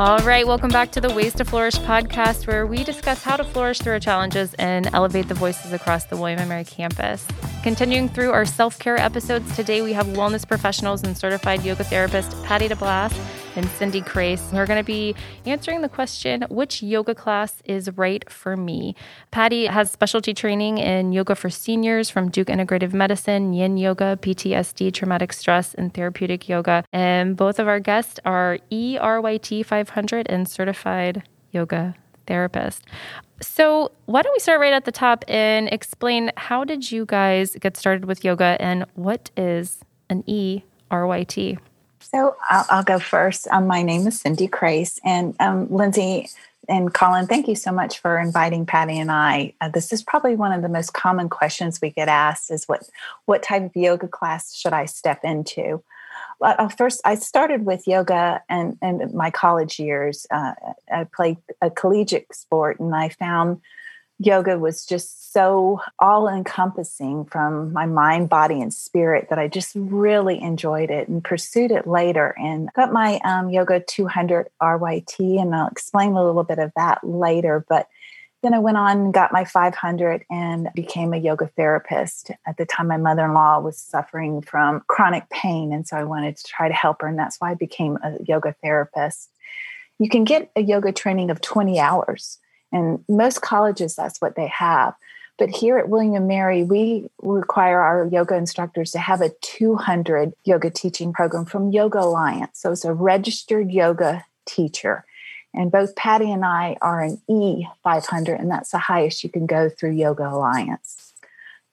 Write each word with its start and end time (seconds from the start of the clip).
All 0.00 0.18
right, 0.20 0.46
welcome 0.46 0.70
back 0.70 0.90
to 0.92 1.02
the 1.02 1.12
Ways 1.12 1.34
to 1.34 1.44
Flourish 1.44 1.76
podcast, 1.76 2.46
where 2.46 2.66
we 2.66 2.82
discuss 2.82 3.22
how 3.22 3.36
to 3.36 3.44
flourish 3.44 3.78
through 3.78 3.92
our 3.92 4.00
challenges 4.00 4.54
and 4.54 4.88
elevate 4.94 5.28
the 5.28 5.34
voices 5.34 5.74
across 5.74 6.04
the 6.04 6.16
William 6.16 6.48
& 6.48 6.48
Mary 6.48 6.64
campus. 6.64 7.26
Continuing 7.62 8.08
through 8.08 8.30
our 8.30 8.46
self 8.46 8.78
care 8.78 8.98
episodes, 8.98 9.54
today 9.54 9.82
we 9.82 9.92
have 9.92 10.06
wellness 10.06 10.48
professionals 10.48 11.02
and 11.02 11.16
certified 11.16 11.62
yoga 11.62 11.84
therapist 11.84 12.42
Patty 12.42 12.68
DeBlas 12.68 13.12
and 13.56 13.68
Cindy 13.70 14.00
Crace. 14.00 14.50
We're 14.52 14.66
going 14.66 14.80
to 14.80 14.84
be 14.84 15.14
answering 15.46 15.82
the 15.82 15.88
question 15.88 16.44
which 16.48 16.82
yoga 16.82 17.14
class 17.14 17.62
is 17.64 17.90
right 17.96 18.28
for 18.30 18.56
me? 18.56 18.94
Patty 19.30 19.66
has 19.66 19.90
specialty 19.90 20.34
training 20.34 20.78
in 20.78 21.12
yoga 21.12 21.34
for 21.34 21.50
seniors 21.50 22.10
from 22.10 22.30
Duke 22.30 22.48
Integrative 22.48 22.92
Medicine, 22.92 23.52
Yin 23.52 23.76
Yoga, 23.76 24.18
PTSD, 24.20 24.92
traumatic 24.92 25.32
stress, 25.32 25.74
and 25.74 25.92
therapeutic 25.92 26.48
yoga. 26.48 26.84
And 26.92 27.36
both 27.36 27.58
of 27.58 27.68
our 27.68 27.80
guests 27.80 28.20
are 28.24 28.58
ERYT 28.70 29.64
500 29.64 30.26
and 30.28 30.48
certified 30.48 31.22
yoga 31.50 31.94
therapist. 32.26 32.84
So, 33.40 33.90
why 34.06 34.22
don't 34.22 34.32
we 34.32 34.38
start 34.38 34.60
right 34.60 34.72
at 34.72 34.84
the 34.84 34.92
top 34.92 35.24
and 35.26 35.68
explain 35.68 36.30
how 36.36 36.64
did 36.64 36.92
you 36.92 37.04
guys 37.04 37.56
get 37.60 37.76
started 37.76 38.04
with 38.04 38.24
yoga 38.24 38.56
and 38.60 38.86
what 38.94 39.30
is 39.36 39.80
an 40.08 40.22
ERYT? 40.22 41.58
So 42.02 42.36
I'll, 42.50 42.66
I'll 42.68 42.82
go 42.82 42.98
first. 42.98 43.48
Um, 43.48 43.66
my 43.66 43.82
name 43.82 44.06
is 44.06 44.20
Cindy 44.20 44.48
Crace, 44.48 44.98
and 45.04 45.34
um, 45.40 45.68
Lindsay 45.70 46.28
and 46.68 46.92
Colin, 46.92 47.26
thank 47.26 47.48
you 47.48 47.56
so 47.56 47.72
much 47.72 47.98
for 47.98 48.18
inviting 48.18 48.66
Patty 48.66 48.98
and 48.98 49.10
I. 49.10 49.52
Uh, 49.60 49.68
this 49.68 49.92
is 49.92 50.02
probably 50.02 50.36
one 50.36 50.52
of 50.52 50.62
the 50.62 50.68
most 50.68 50.94
common 50.94 51.28
questions 51.28 51.80
we 51.80 51.90
get 51.90 52.08
asked: 52.08 52.50
is 52.50 52.66
what 52.66 52.88
what 53.24 53.42
type 53.42 53.62
of 53.62 53.76
yoga 53.76 54.08
class 54.08 54.54
should 54.54 54.72
I 54.72 54.86
step 54.86 55.20
into? 55.24 55.82
Well, 56.38 56.54
uh, 56.58 56.68
first, 56.68 57.00
I 57.04 57.14
started 57.14 57.64
with 57.64 57.86
yoga 57.86 58.42
and 58.48 58.76
in 58.82 59.10
my 59.14 59.30
college 59.30 59.78
years. 59.78 60.26
Uh, 60.30 60.54
I 60.92 61.04
played 61.04 61.38
a 61.60 61.70
collegiate 61.70 62.34
sport, 62.34 62.80
and 62.80 62.94
I 62.94 63.08
found 63.10 63.60
yoga 64.26 64.58
was 64.58 64.86
just 64.86 65.32
so 65.32 65.80
all 65.98 66.28
encompassing 66.28 67.24
from 67.24 67.72
my 67.72 67.86
mind, 67.86 68.28
body, 68.28 68.60
and 68.60 68.72
spirit 68.72 69.28
that 69.30 69.38
I 69.38 69.48
just 69.48 69.72
really 69.74 70.40
enjoyed 70.40 70.90
it 70.90 71.08
and 71.08 71.24
pursued 71.24 71.70
it 71.70 71.86
later 71.86 72.34
and 72.38 72.68
got 72.74 72.92
my 72.92 73.18
um, 73.24 73.50
Yoga 73.50 73.80
200 73.80 74.48
RYT. 74.60 75.40
And 75.40 75.54
I'll 75.54 75.68
explain 75.68 76.12
a 76.12 76.24
little 76.24 76.44
bit 76.44 76.58
of 76.58 76.72
that 76.76 77.02
later. 77.02 77.64
But 77.68 77.88
then 78.42 78.54
I 78.54 78.58
went 78.58 78.76
on 78.76 78.98
and 78.98 79.14
got 79.14 79.32
my 79.32 79.44
500 79.44 80.24
and 80.30 80.68
became 80.74 81.14
a 81.14 81.18
yoga 81.18 81.46
therapist. 81.56 82.32
At 82.46 82.56
the 82.56 82.66
time, 82.66 82.88
my 82.88 82.96
mother 82.96 83.24
in 83.24 83.34
law 83.34 83.60
was 83.60 83.78
suffering 83.78 84.42
from 84.42 84.82
chronic 84.88 85.30
pain. 85.30 85.72
And 85.72 85.86
so 85.86 85.96
I 85.96 86.04
wanted 86.04 86.36
to 86.36 86.44
try 86.44 86.68
to 86.68 86.74
help 86.74 87.02
her. 87.02 87.06
And 87.06 87.18
that's 87.18 87.40
why 87.40 87.52
I 87.52 87.54
became 87.54 87.98
a 88.02 88.16
yoga 88.26 88.54
therapist. 88.62 89.30
You 89.98 90.08
can 90.08 90.24
get 90.24 90.50
a 90.56 90.60
yoga 90.60 90.90
training 90.92 91.30
of 91.30 91.40
20 91.40 91.78
hours 91.78 92.38
and 92.72 93.04
most 93.08 93.42
colleges, 93.42 93.94
that's 93.94 94.20
what 94.20 94.34
they 94.34 94.48
have. 94.48 94.94
But 95.38 95.50
here 95.50 95.78
at 95.78 95.88
William 95.88 96.26
Mary, 96.26 96.62
we 96.62 97.08
require 97.22 97.80
our 97.80 98.06
yoga 98.06 98.36
instructors 98.36 98.90
to 98.92 98.98
have 98.98 99.20
a 99.20 99.30
200 99.40 100.32
yoga 100.44 100.70
teaching 100.70 101.12
program 101.12 101.46
from 101.46 101.70
Yoga 101.70 102.00
Alliance. 102.00 102.60
So 102.60 102.72
it's 102.72 102.84
a 102.84 102.92
registered 102.92 103.72
yoga 103.72 104.24
teacher. 104.46 105.04
And 105.54 105.70
both 105.70 105.96
Patty 105.96 106.30
and 106.30 106.44
I 106.44 106.76
are 106.80 107.02
an 107.02 107.20
E500, 107.28 108.38
and 108.40 108.50
that's 108.50 108.70
the 108.70 108.78
highest 108.78 109.22
you 109.22 109.30
can 109.30 109.46
go 109.46 109.68
through 109.68 109.92
Yoga 109.92 110.28
Alliance. 110.28 111.12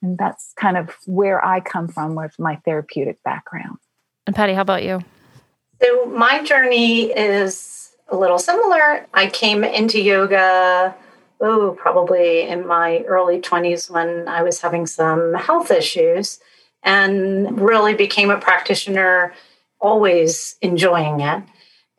And 0.02 0.18
that's 0.18 0.52
kind 0.56 0.76
of 0.76 0.96
where 1.06 1.44
I 1.44 1.60
come 1.60 1.88
from 1.88 2.14
with 2.14 2.38
my 2.38 2.56
therapeutic 2.56 3.22
background. 3.22 3.78
And 4.26 4.34
Patty, 4.34 4.52
how 4.54 4.62
about 4.62 4.82
you? 4.82 5.02
So 5.82 6.06
my 6.06 6.42
journey 6.42 7.04
is 7.04 7.89
a 8.10 8.16
little 8.16 8.38
similar. 8.38 9.06
I 9.14 9.28
came 9.28 9.64
into 9.64 10.00
yoga, 10.00 10.94
oh, 11.40 11.76
probably 11.78 12.42
in 12.42 12.66
my 12.66 12.98
early 13.00 13.40
20s 13.40 13.90
when 13.90 14.28
I 14.28 14.42
was 14.42 14.60
having 14.60 14.86
some 14.86 15.34
health 15.34 15.70
issues 15.70 16.40
and 16.82 17.60
really 17.60 17.94
became 17.94 18.30
a 18.30 18.40
practitioner, 18.40 19.34
always 19.80 20.56
enjoying 20.62 21.20
it. 21.20 21.42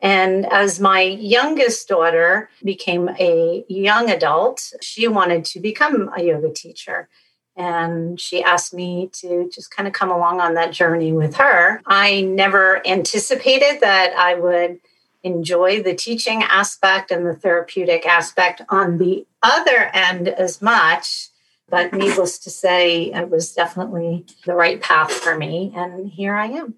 And 0.00 0.46
as 0.46 0.80
my 0.80 1.00
youngest 1.00 1.88
daughter 1.88 2.50
became 2.64 3.08
a 3.20 3.64
young 3.68 4.10
adult, 4.10 4.72
she 4.80 5.06
wanted 5.06 5.44
to 5.46 5.60
become 5.60 6.10
a 6.16 6.22
yoga 6.24 6.52
teacher. 6.52 7.08
And 7.54 8.18
she 8.20 8.42
asked 8.42 8.74
me 8.74 9.10
to 9.20 9.48
just 9.52 9.70
kind 9.70 9.86
of 9.86 9.92
come 9.92 10.10
along 10.10 10.40
on 10.40 10.54
that 10.54 10.72
journey 10.72 11.12
with 11.12 11.36
her. 11.36 11.82
I 11.86 12.22
never 12.22 12.84
anticipated 12.86 13.80
that 13.80 14.14
I 14.16 14.34
would 14.34 14.80
enjoy 15.22 15.82
the 15.82 15.94
teaching 15.94 16.42
aspect 16.42 17.10
and 17.10 17.26
the 17.26 17.34
therapeutic 17.34 18.06
aspect 18.06 18.62
on 18.68 18.98
the 18.98 19.26
other 19.42 19.90
end 19.92 20.28
as 20.28 20.60
much. 20.60 21.28
But 21.68 21.94
needless 21.94 22.38
to 22.40 22.50
say, 22.50 23.12
it 23.12 23.30
was 23.30 23.54
definitely 23.54 24.26
the 24.44 24.54
right 24.54 24.80
path 24.80 25.10
for 25.10 25.36
me. 25.36 25.72
And 25.74 26.10
here 26.10 26.34
I 26.34 26.46
am. 26.46 26.74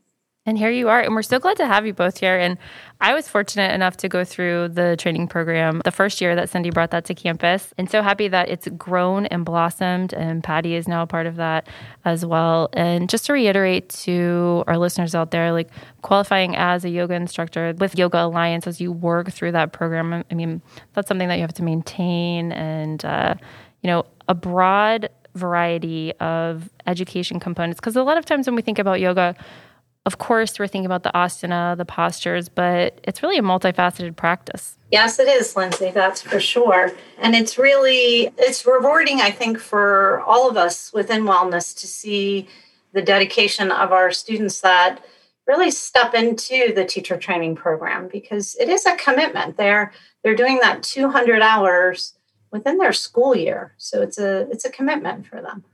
And 0.46 0.58
here 0.58 0.70
you 0.70 0.90
are. 0.90 1.00
And 1.00 1.14
we're 1.14 1.22
so 1.22 1.38
glad 1.38 1.56
to 1.56 1.66
have 1.66 1.86
you 1.86 1.94
both 1.94 2.18
here. 2.18 2.38
And 2.38 2.58
I 3.00 3.14
was 3.14 3.26
fortunate 3.26 3.72
enough 3.72 3.96
to 3.98 4.10
go 4.10 4.24
through 4.24 4.68
the 4.68 4.94
training 4.98 5.26
program 5.26 5.80
the 5.84 5.90
first 5.90 6.20
year 6.20 6.36
that 6.36 6.50
Cindy 6.50 6.68
brought 6.68 6.90
that 6.90 7.06
to 7.06 7.14
campus. 7.14 7.72
And 7.78 7.90
so 7.90 8.02
happy 8.02 8.28
that 8.28 8.50
it's 8.50 8.68
grown 8.76 9.24
and 9.26 9.42
blossomed. 9.42 10.12
And 10.12 10.44
Patty 10.44 10.74
is 10.74 10.86
now 10.86 11.00
a 11.00 11.06
part 11.06 11.26
of 11.26 11.36
that 11.36 11.66
as 12.04 12.26
well. 12.26 12.68
And 12.74 13.08
just 13.08 13.24
to 13.26 13.32
reiterate 13.32 13.88
to 13.90 14.64
our 14.66 14.76
listeners 14.76 15.14
out 15.14 15.30
there, 15.30 15.50
like 15.50 15.70
qualifying 16.02 16.54
as 16.56 16.84
a 16.84 16.90
yoga 16.90 17.14
instructor 17.14 17.74
with 17.78 17.96
Yoga 17.96 18.24
Alliance 18.24 18.66
as 18.66 18.82
you 18.82 18.92
work 18.92 19.32
through 19.32 19.52
that 19.52 19.72
program, 19.72 20.24
I 20.30 20.34
mean, 20.34 20.60
that's 20.92 21.08
something 21.08 21.28
that 21.28 21.36
you 21.36 21.42
have 21.42 21.54
to 21.54 21.62
maintain 21.62 22.52
and, 22.52 23.02
uh, 23.02 23.34
you 23.80 23.88
know, 23.88 24.04
a 24.28 24.34
broad 24.34 25.08
variety 25.34 26.12
of 26.20 26.68
education 26.86 27.40
components. 27.40 27.80
Because 27.80 27.96
a 27.96 28.02
lot 28.02 28.18
of 28.18 28.26
times 28.26 28.46
when 28.46 28.56
we 28.56 28.62
think 28.62 28.78
about 28.78 29.00
yoga, 29.00 29.34
of 30.06 30.18
course, 30.18 30.58
we're 30.58 30.66
thinking 30.66 30.86
about 30.86 31.02
the 31.02 31.10
asana, 31.14 31.76
the 31.76 31.84
postures, 31.86 32.50
but 32.50 33.00
it's 33.04 33.22
really 33.22 33.38
a 33.38 33.42
multifaceted 33.42 34.16
practice. 34.16 34.76
Yes, 34.90 35.18
it 35.18 35.28
is, 35.28 35.56
Lindsay, 35.56 35.90
that's 35.90 36.20
for 36.20 36.38
sure. 36.40 36.92
And 37.18 37.34
it's 37.34 37.56
really 37.56 38.30
it's 38.36 38.66
rewarding, 38.66 39.22
I 39.22 39.30
think, 39.30 39.58
for 39.58 40.20
all 40.20 40.48
of 40.48 40.58
us 40.58 40.92
within 40.92 41.24
wellness 41.24 41.74
to 41.80 41.86
see 41.86 42.48
the 42.92 43.00
dedication 43.00 43.72
of 43.72 43.92
our 43.92 44.12
students 44.12 44.60
that 44.60 45.02
really 45.46 45.70
step 45.70 46.14
into 46.14 46.72
the 46.74 46.84
teacher 46.84 47.16
training 47.16 47.56
program 47.56 48.08
because 48.08 48.56
it 48.56 48.68
is 48.68 48.84
a 48.84 48.96
commitment. 48.96 49.56
They're 49.56 49.92
they're 50.22 50.36
doing 50.36 50.58
that 50.58 50.82
200 50.82 51.40
hours 51.40 52.14
within 52.50 52.76
their 52.78 52.92
school 52.92 53.34
year. 53.34 53.74
So 53.78 54.02
it's 54.02 54.18
a 54.18 54.48
it's 54.50 54.66
a 54.66 54.70
commitment 54.70 55.26
for 55.26 55.40
them. 55.40 55.64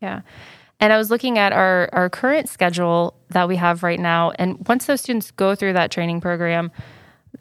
Yeah. 0.00 0.22
And 0.80 0.92
I 0.92 0.98
was 0.98 1.10
looking 1.10 1.38
at 1.38 1.52
our, 1.52 1.88
our 1.92 2.10
current 2.10 2.48
schedule 2.48 3.14
that 3.30 3.48
we 3.48 3.56
have 3.56 3.82
right 3.82 3.98
now. 3.98 4.32
And 4.38 4.66
once 4.68 4.86
those 4.86 5.00
students 5.00 5.30
go 5.30 5.54
through 5.54 5.72
that 5.72 5.90
training 5.90 6.20
program, 6.20 6.70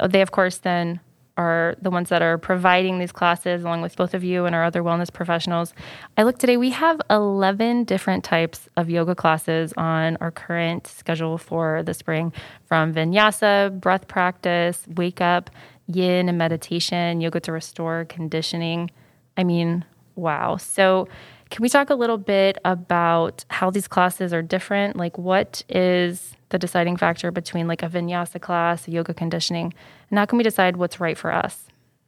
they, 0.09 0.21
of 0.21 0.31
course, 0.31 0.57
then 0.57 0.99
are 1.37 1.75
the 1.81 1.89
ones 1.89 2.09
that 2.09 2.21
are 2.21 2.37
providing 2.37 2.97
these 2.99 3.11
classes 3.11 3.63
along 3.63 3.81
with 3.81 3.95
both 3.95 4.13
of 4.13 4.23
you 4.23 4.45
and 4.45 4.55
our 4.55 4.63
other 4.63 4.81
wellness 4.81 5.11
professionals. 5.11 5.73
I 6.17 6.23
looked 6.23 6.39
today, 6.39 6.55
we 6.55 6.69
have 6.69 7.01
11 7.09 7.83
different 7.83 8.23
types 8.23 8.69
of 8.77 8.89
yoga 8.89 9.15
classes 9.15 9.73
on 9.75 10.17
our 10.21 10.31
current 10.31 10.87
schedule 10.87 11.37
for 11.37 11.83
the 11.83 11.93
spring 11.93 12.31
from 12.63 12.93
vinyasa, 12.93 13.77
breath 13.79 14.07
practice, 14.07 14.85
wake 14.95 15.19
up, 15.19 15.49
yin 15.87 16.29
and 16.29 16.37
meditation, 16.37 17.19
yoga 17.19 17.39
to 17.41 17.51
restore, 17.51 18.05
conditioning. 18.05 18.89
I 19.35 19.43
mean, 19.43 19.83
wow. 20.15 20.55
So 20.55 21.09
can 21.49 21.61
we 21.61 21.69
talk 21.69 21.89
a 21.89 21.95
little 21.95 22.17
bit 22.17 22.57
about 22.65 23.45
how 23.49 23.69
these 23.69 23.87
classes 23.87 24.33
are 24.33 24.41
different? 24.41 24.95
Like, 24.95 25.17
what 25.17 25.63
is 25.69 26.33
the 26.49 26.59
deciding 26.59 26.97
factor 26.97 27.31
between 27.31 27.67
like 27.67 27.83
a 27.83 27.89
vinyasa 27.89 28.41
class, 28.41 28.87
a 28.87 28.91
yoga 28.91 29.13
conditioning, 29.13 29.73
and 30.09 30.19
how 30.19 30.25
can 30.25 30.37
we 30.37 30.43
decide 30.43 30.77
what's 30.77 30.99
right 30.99 31.17
for 31.17 31.31
us? 31.31 31.65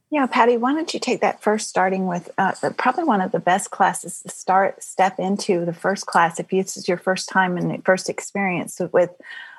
Yeah, 0.10 0.26
Patty, 0.26 0.56
why 0.56 0.74
don't 0.74 0.94
you 0.94 1.02
take 1.02 1.20
that 1.20 1.42
first, 1.42 1.68
starting 1.68 2.08
with 2.08 2.30
uh, 2.38 2.54
probably 2.78 3.04
one 3.04 3.20
of 3.20 3.34
the 3.34 3.40
best 3.40 3.72
classes 3.72 4.22
to 4.22 4.30
start, 4.30 4.82
step 4.82 5.20
into 5.20 5.66
the 5.66 5.74
first 5.74 6.06
class. 6.06 6.40
If 6.40 6.48
this 6.48 6.78
is 6.78 6.88
your 6.88 6.98
first 6.98 7.28
time 7.28 7.58
and 7.58 7.84
first 7.84 8.10
experience 8.10 8.80
with 8.94 9.12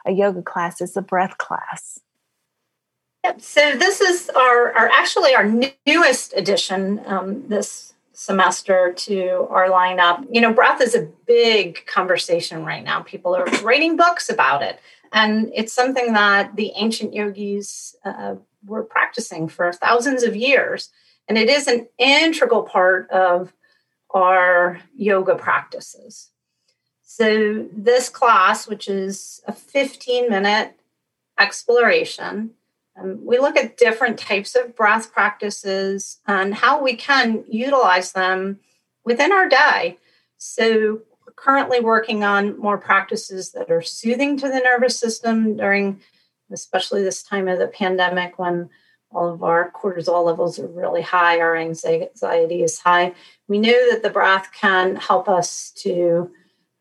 a 0.07 0.13
yoga 0.13 0.41
class, 0.41 0.81
is 0.81 0.95
the 0.95 1.03
breath 1.03 1.37
class. 1.37 2.01
Yep. 3.25 3.43
So 3.43 3.77
this 3.77 4.01
is 4.01 4.31
our, 4.31 4.73
our 4.73 4.89
actually 4.89 5.35
our 5.35 5.45
newest 5.87 6.33
addition 6.35 7.03
um, 7.05 7.47
this 7.49 7.88
semester 8.19 8.93
to 8.93 9.47
our 9.49 9.69
lineup. 9.69 10.27
You 10.29 10.41
know, 10.41 10.53
breath 10.53 10.81
is 10.81 10.97
a 10.97 11.09
big 11.25 11.87
conversation 11.87 12.65
right 12.65 12.83
now. 12.83 13.01
People 13.01 13.37
are 13.37 13.45
writing 13.63 13.97
books 13.97 14.29
about 14.29 14.61
it. 14.61 14.81
And 15.13 15.53
it's 15.55 15.73
something 15.73 16.15
that 16.15 16.57
the 16.57 16.73
ancient 16.75 17.15
yogis 17.15 17.95
uh, 18.05 18.35
were 18.67 18.83
practicing 18.83 19.47
for 19.47 19.73
thousands 19.73 20.25
of 20.25 20.35
years. 20.35 20.91
And 21.29 21.39
it 21.39 21.49
is 21.49 21.69
an 21.69 21.87
integral 21.97 22.65
part 22.65 23.09
of 23.11 23.53
our 24.11 24.81
yoga 24.97 25.37
practices. 25.37 26.31
So, 27.05 27.69
this 27.73 28.09
class, 28.09 28.67
which 28.67 28.89
is 28.89 29.43
a 29.47 29.53
15 29.53 30.29
minute 30.29 30.75
exploration 31.39 32.51
Um, 32.99 33.25
we 33.25 33.39
look 33.39 33.57
at 33.57 33.77
different 33.77 34.19
types 34.19 34.57
of 34.57 34.75
breath 34.75 35.13
practices 35.13 36.19
and 36.27 36.55
how 36.55 36.83
we 36.83 36.97
can 36.97 37.45
utilize 37.49 38.13
them 38.13 38.59
within 39.05 39.33
our 39.33 39.49
day. 39.49 39.99
So, 40.37 41.03
we're 41.27 41.33
currently 41.37 41.81
working 41.81 42.25
on 42.25 42.59
more 42.59 42.79
practices 42.79 43.53
that 43.53 43.71
are 43.71 43.83
soothing 43.83 44.37
to 44.39 44.49
the 44.49 44.61
nervous 44.61 44.99
system 44.99 45.57
during, 45.57 46.01
especially 46.51 47.03
this 47.03 47.23
time 47.23 47.49
of 47.49 47.59
the 47.59 47.69
pandemic 47.69 48.39
when 48.39 48.71
all 49.11 49.33
of 49.33 49.43
our 49.43 49.71
cortisol 49.71 50.25
levels 50.25 50.59
are 50.59 50.67
really 50.67 51.03
high, 51.03 51.41
our 51.41 51.57
anxiety 51.57 52.63
is 52.63 52.79
high. 52.79 53.15
We 53.47 53.59
know 53.59 53.91
that 53.91 54.03
the 54.03 54.11
breath 54.11 54.51
can 54.53 54.97
help 54.97 55.29
us 55.29 55.71
to 55.79 56.31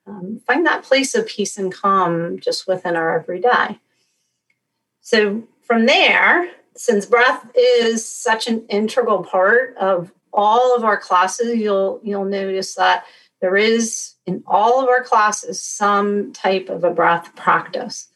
um, 0.05 0.41
find 0.45 0.65
that 0.65 0.83
place 0.83 1.15
of 1.15 1.27
peace 1.27 1.57
and 1.57 1.73
calm 1.73 2.39
just 2.39 2.67
within 2.67 2.95
our 2.95 3.17
everyday. 3.17 3.79
So, 5.01 5.43
from 5.67 5.85
there, 5.85 6.49
since 6.75 7.05
breath 7.05 7.45
is 7.55 8.07
such 8.07 8.47
an 8.47 8.65
integral 8.69 9.23
part 9.23 9.75
of 9.77 10.11
all 10.31 10.75
of 10.75 10.83
our 10.83 10.97
classes, 10.97 11.57
you'll 11.57 11.99
you'll 12.03 12.25
notice 12.25 12.75
that 12.75 13.05
there 13.41 13.57
is 13.57 14.13
in 14.25 14.43
all 14.47 14.81
of 14.81 14.87
our 14.89 15.03
classes 15.03 15.61
some 15.61 16.31
type 16.33 16.69
of 16.69 16.83
a 16.83 16.91
breath 16.91 17.35
practice. 17.35 18.07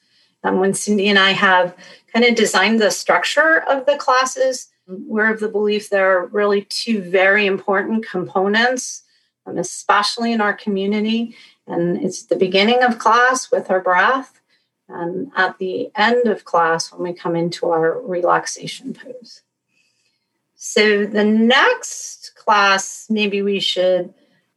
And 0.43 0.59
when 0.59 0.73
Cindy 0.73 1.07
and 1.09 1.19
I 1.19 1.31
have 1.31 1.75
kind 2.13 2.25
of 2.25 2.35
designed 2.35 2.79
the 2.79 2.89
structure 2.89 3.63
of 3.67 3.85
the 3.85 3.97
classes, 3.97 4.69
we're 4.87 5.31
of 5.31 5.39
the 5.39 5.49
belief 5.49 5.89
there 5.89 6.17
are 6.17 6.27
really 6.27 6.63
two 6.65 7.01
very 7.01 7.45
important 7.45 8.07
components, 8.07 9.03
um, 9.45 9.57
especially 9.57 10.31
in 10.31 10.41
our 10.41 10.53
community. 10.53 11.35
And 11.67 12.01
it's 12.03 12.25
the 12.25 12.35
beginning 12.35 12.81
of 12.81 12.99
class 12.99 13.51
with 13.51 13.69
our 13.69 13.81
breath, 13.81 14.40
and 14.91 15.31
at 15.35 15.57
the 15.57 15.91
end 15.95 16.27
of 16.27 16.45
class 16.45 16.91
when 16.91 17.01
we 17.01 17.13
come 17.13 17.35
into 17.35 17.69
our 17.69 17.99
relaxation 18.01 18.93
pose. 18.93 19.41
So, 20.55 21.05
the 21.05 21.23
next 21.23 22.35
class, 22.35 23.07
maybe 23.09 23.41
we 23.41 23.59
should 23.59 24.13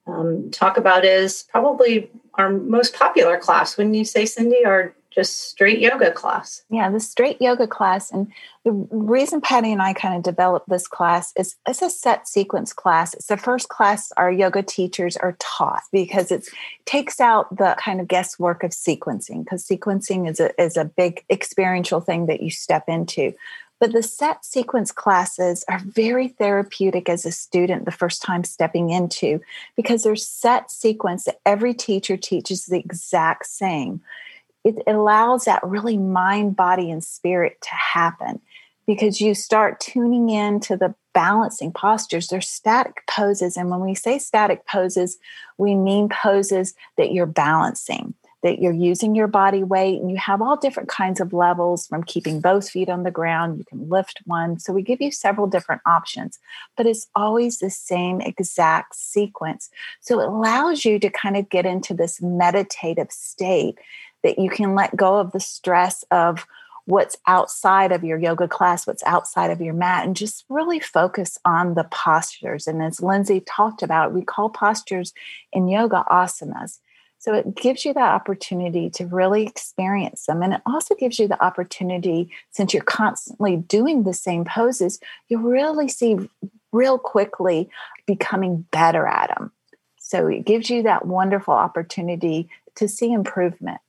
um, 0.06 0.50
talk 0.50 0.76
about 0.76 1.04
is 1.04 1.44
probably 1.50 2.10
our 2.34 2.50
most 2.50 2.94
popular 2.94 3.38
class. 3.38 3.76
Wouldn't 3.76 3.94
you 3.94 4.04
say, 4.04 4.26
Cindy? 4.26 4.64
Our 4.64 4.94
just 5.14 5.50
straight 5.50 5.78
yoga 5.78 6.10
class. 6.10 6.62
Yeah, 6.70 6.90
the 6.90 7.00
straight 7.00 7.40
yoga 7.40 7.66
class. 7.66 8.10
And 8.10 8.32
the 8.64 8.72
reason 8.72 9.40
Patty 9.40 9.72
and 9.72 9.80
I 9.80 9.92
kind 9.92 10.16
of 10.16 10.22
developed 10.22 10.68
this 10.68 10.88
class 10.88 11.32
is 11.36 11.54
it's 11.68 11.82
a 11.82 11.90
set 11.90 12.26
sequence 12.26 12.72
class. 12.72 13.14
It's 13.14 13.26
the 13.26 13.36
first 13.36 13.68
class 13.68 14.10
our 14.16 14.32
yoga 14.32 14.62
teachers 14.62 15.16
are 15.16 15.36
taught 15.38 15.82
because 15.92 16.32
it 16.32 16.48
takes 16.84 17.20
out 17.20 17.56
the 17.56 17.76
kind 17.78 18.00
of 18.00 18.08
guesswork 18.08 18.64
of 18.64 18.72
sequencing, 18.72 19.44
because 19.44 19.64
sequencing 19.64 20.28
is 20.28 20.40
a, 20.40 20.60
is 20.60 20.76
a 20.76 20.84
big 20.84 21.24
experiential 21.30 22.00
thing 22.00 22.26
that 22.26 22.42
you 22.42 22.50
step 22.50 22.88
into. 22.88 23.34
But 23.80 23.92
the 23.92 24.02
set 24.02 24.44
sequence 24.44 24.92
classes 24.92 25.64
are 25.68 25.80
very 25.84 26.28
therapeutic 26.28 27.08
as 27.08 27.26
a 27.26 27.32
student 27.32 27.84
the 27.84 27.90
first 27.90 28.22
time 28.22 28.44
stepping 28.44 28.90
into 28.90 29.40
because 29.76 30.04
there's 30.04 30.26
set 30.26 30.70
sequence 30.70 31.24
that 31.24 31.40
every 31.44 31.74
teacher 31.74 32.16
teaches 32.16 32.66
the 32.66 32.78
exact 32.78 33.46
same 33.46 34.00
it 34.64 34.82
allows 34.86 35.44
that 35.44 35.62
really 35.62 35.98
mind, 35.98 36.56
body, 36.56 36.90
and 36.90 37.04
spirit 37.04 37.58
to 37.60 37.74
happen 37.74 38.40
because 38.86 39.20
you 39.20 39.34
start 39.34 39.80
tuning 39.80 40.30
in 40.30 40.60
to 40.60 40.76
the 40.76 40.94
balancing 41.12 41.72
postures. 41.72 42.28
They're 42.28 42.40
static 42.40 43.02
poses. 43.08 43.56
And 43.56 43.70
when 43.70 43.80
we 43.80 43.94
say 43.94 44.18
static 44.18 44.66
poses, 44.66 45.18
we 45.58 45.74
mean 45.74 46.08
poses 46.08 46.74
that 46.96 47.12
you're 47.12 47.24
balancing, 47.24 48.14
that 48.42 48.58
you're 48.58 48.72
using 48.72 49.14
your 49.14 49.28
body 49.28 49.62
weight, 49.62 50.00
and 50.00 50.10
you 50.10 50.16
have 50.16 50.42
all 50.42 50.56
different 50.56 50.88
kinds 50.88 51.20
of 51.20 51.32
levels 51.32 51.86
from 51.86 52.02
keeping 52.02 52.40
both 52.40 52.68
feet 52.68 52.88
on 52.88 53.04
the 53.04 53.10
ground. 53.10 53.58
You 53.58 53.64
can 53.64 53.88
lift 53.88 54.20
one. 54.26 54.58
So 54.58 54.72
we 54.72 54.82
give 54.82 55.00
you 55.00 55.12
several 55.12 55.46
different 55.46 55.82
options, 55.86 56.38
but 56.76 56.86
it's 56.86 57.06
always 57.14 57.58
the 57.58 57.70
same 57.70 58.20
exact 58.20 58.96
sequence. 58.96 59.70
So 60.00 60.20
it 60.20 60.28
allows 60.28 60.84
you 60.84 60.98
to 60.98 61.10
kind 61.10 61.36
of 61.36 61.48
get 61.48 61.64
into 61.64 61.94
this 61.94 62.20
meditative 62.20 63.12
state 63.12 63.78
that 64.24 64.40
you 64.40 64.50
can 64.50 64.74
let 64.74 64.96
go 64.96 65.18
of 65.20 65.30
the 65.30 65.38
stress 65.38 66.04
of 66.10 66.44
what's 66.86 67.16
outside 67.26 67.92
of 67.92 68.04
your 68.04 68.18
yoga 68.18 68.48
class, 68.48 68.86
what's 68.86 69.04
outside 69.04 69.50
of 69.50 69.60
your 69.60 69.72
mat, 69.72 70.04
and 70.04 70.16
just 70.16 70.44
really 70.48 70.80
focus 70.80 71.38
on 71.44 71.74
the 71.74 71.84
postures. 71.84 72.66
And 72.66 72.82
as 72.82 73.00
Lindsay 73.00 73.40
talked 73.40 73.82
about, 73.82 74.12
we 74.12 74.22
call 74.22 74.50
postures 74.50 75.14
in 75.52 75.68
yoga 75.68 76.04
asanas. 76.10 76.80
So 77.18 77.32
it 77.32 77.54
gives 77.54 77.86
you 77.86 77.94
that 77.94 78.12
opportunity 78.12 78.90
to 78.90 79.06
really 79.06 79.46
experience 79.46 80.26
them. 80.26 80.42
And 80.42 80.52
it 80.52 80.60
also 80.66 80.94
gives 80.94 81.18
you 81.18 81.26
the 81.26 81.42
opportunity, 81.42 82.30
since 82.50 82.74
you're 82.74 82.82
constantly 82.82 83.56
doing 83.56 84.02
the 84.02 84.12
same 84.12 84.44
poses, 84.44 85.00
you 85.28 85.38
really 85.38 85.88
see 85.88 86.28
real 86.70 86.98
quickly 86.98 87.70
becoming 88.06 88.66
better 88.70 89.06
at 89.06 89.28
them. 89.28 89.52
So 89.98 90.26
it 90.26 90.44
gives 90.44 90.68
you 90.68 90.82
that 90.82 91.06
wonderful 91.06 91.54
opportunity 91.54 92.50
to 92.74 92.88
see 92.88 93.10
improvement. 93.10 93.80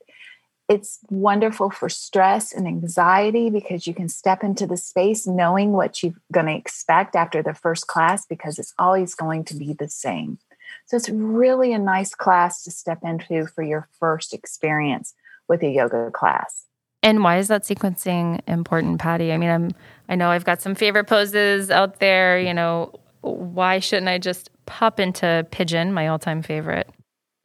It's 0.67 0.99
wonderful 1.09 1.69
for 1.69 1.89
stress 1.89 2.51
and 2.51 2.67
anxiety 2.67 3.49
because 3.51 3.85
you 3.85 3.93
can 3.93 4.09
step 4.09 4.43
into 4.43 4.65
the 4.65 4.77
space 4.77 5.27
knowing 5.27 5.73
what 5.73 6.01
you're 6.01 6.13
going 6.31 6.47
to 6.47 6.55
expect 6.55 7.15
after 7.15 7.43
the 7.43 7.53
first 7.53 7.85
class 7.87 8.25
because 8.25 8.57
it's 8.57 8.73
always 8.79 9.13
going 9.13 9.43
to 9.45 9.55
be 9.55 9.73
the 9.73 9.89
same. 9.89 10.39
So 10.87 10.97
it's 10.97 11.09
really 11.09 11.73
a 11.73 11.79
nice 11.79 12.15
class 12.15 12.63
to 12.63 12.71
step 12.71 12.99
into 13.03 13.45
for 13.47 13.63
your 13.63 13.87
first 13.99 14.33
experience 14.33 15.13
with 15.47 15.61
a 15.61 15.69
yoga 15.69 16.09
class. 16.11 16.65
And 17.03 17.23
why 17.23 17.37
is 17.37 17.49
that 17.49 17.63
sequencing 17.63 18.41
important, 18.47 18.99
Patty? 18.99 19.31
I 19.31 19.37
mean, 19.37 19.49
I'm 19.49 19.71
I 20.09 20.15
know 20.15 20.29
I've 20.29 20.45
got 20.45 20.61
some 20.61 20.73
favorite 20.73 21.05
poses 21.05 21.69
out 21.69 21.99
there, 21.99 22.39
you 22.39 22.53
know, 22.53 22.91
why 23.21 23.79
shouldn't 23.79 24.07
I 24.07 24.17
just 24.17 24.49
pop 24.65 24.99
into 24.99 25.45
pigeon, 25.51 25.93
my 25.93 26.07
all-time 26.07 26.41
favorite? 26.41 26.89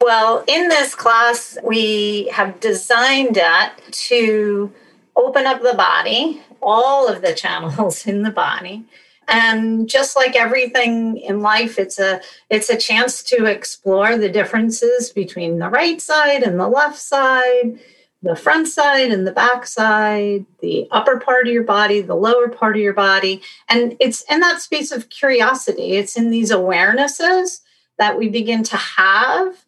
Well, 0.01 0.43
in 0.47 0.67
this 0.67 0.95
class, 0.95 1.59
we 1.63 2.27
have 2.33 2.59
designed 2.59 3.37
it 3.39 3.71
to 4.09 4.73
open 5.15 5.45
up 5.45 5.61
the 5.61 5.75
body, 5.75 6.41
all 6.59 7.07
of 7.07 7.21
the 7.21 7.35
channels 7.35 8.07
in 8.07 8.23
the 8.23 8.31
body. 8.31 8.83
And 9.27 9.87
just 9.87 10.15
like 10.15 10.35
everything 10.35 11.17
in 11.17 11.41
life, 11.41 11.77
it's 11.77 11.99
a 11.99 12.19
it's 12.49 12.69
a 12.71 12.77
chance 12.77 13.21
to 13.23 13.45
explore 13.45 14.17
the 14.17 14.27
differences 14.27 15.11
between 15.11 15.59
the 15.59 15.69
right 15.69 16.01
side 16.01 16.41
and 16.41 16.59
the 16.59 16.67
left 16.67 16.97
side, 16.97 17.79
the 18.23 18.35
front 18.35 18.69
side 18.69 19.11
and 19.11 19.27
the 19.27 19.31
back 19.31 19.67
side, 19.67 20.47
the 20.61 20.87
upper 20.89 21.19
part 21.19 21.47
of 21.47 21.53
your 21.53 21.63
body, 21.63 22.01
the 22.01 22.15
lower 22.15 22.49
part 22.49 22.75
of 22.75 22.81
your 22.81 22.93
body. 22.93 23.43
And 23.69 23.95
it's 23.99 24.23
in 24.23 24.39
that 24.39 24.61
space 24.61 24.91
of 24.91 25.09
curiosity. 25.09 25.93
It's 25.93 26.17
in 26.17 26.31
these 26.31 26.51
awarenesses 26.51 27.61
that 27.99 28.17
we 28.17 28.29
begin 28.29 28.63
to 28.63 28.77
have 28.77 29.63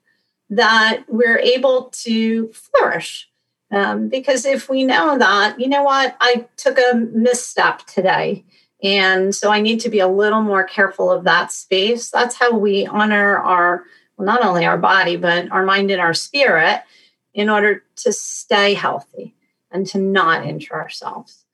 that 0.50 1.04
we're 1.08 1.40
able 1.40 1.92
to 2.04 2.52
flourish. 2.54 3.30
Um, 3.72 4.08
because 4.08 4.46
if 4.46 4.70
we 4.70 4.84
know 4.84 5.18
that, 5.18 5.60
you 5.60 5.68
know 5.68 5.84
what, 5.84 6.16
I 6.20 6.48
took 6.58 6.78
a 6.78 6.96
misstep 6.96 7.86
today. 7.88 8.46
And 8.84 9.34
so 9.34 9.50
I 9.50 9.62
need 9.62 9.80
to 9.82 9.90
be 9.90 10.00
a 10.00 10.08
little 10.08 10.42
more 10.42 10.64
careful 10.64 11.10
of 11.10 11.24
that 11.24 11.52
space. 11.52 12.12
That's 12.12 12.36
how 12.36 12.56
we 12.56 12.86
honor 12.86 13.38
our, 13.38 13.84
well, 14.18 14.26
not 14.26 14.44
only 14.44 14.66
our 14.66 14.78
body, 14.78 15.16
but 15.16 15.50
our 15.52 15.64
mind 15.64 15.90
and 15.90 16.02
our 16.02 16.14
spirit 16.14 16.84
in 17.34 17.50
order 17.50 17.84
to 17.96 18.14
stay 18.14 18.74
healthy 18.74 19.34
and 19.72 19.88
to 19.88 19.98
not 19.98 20.46
injure 20.46 20.76
ourselves. 20.76 21.46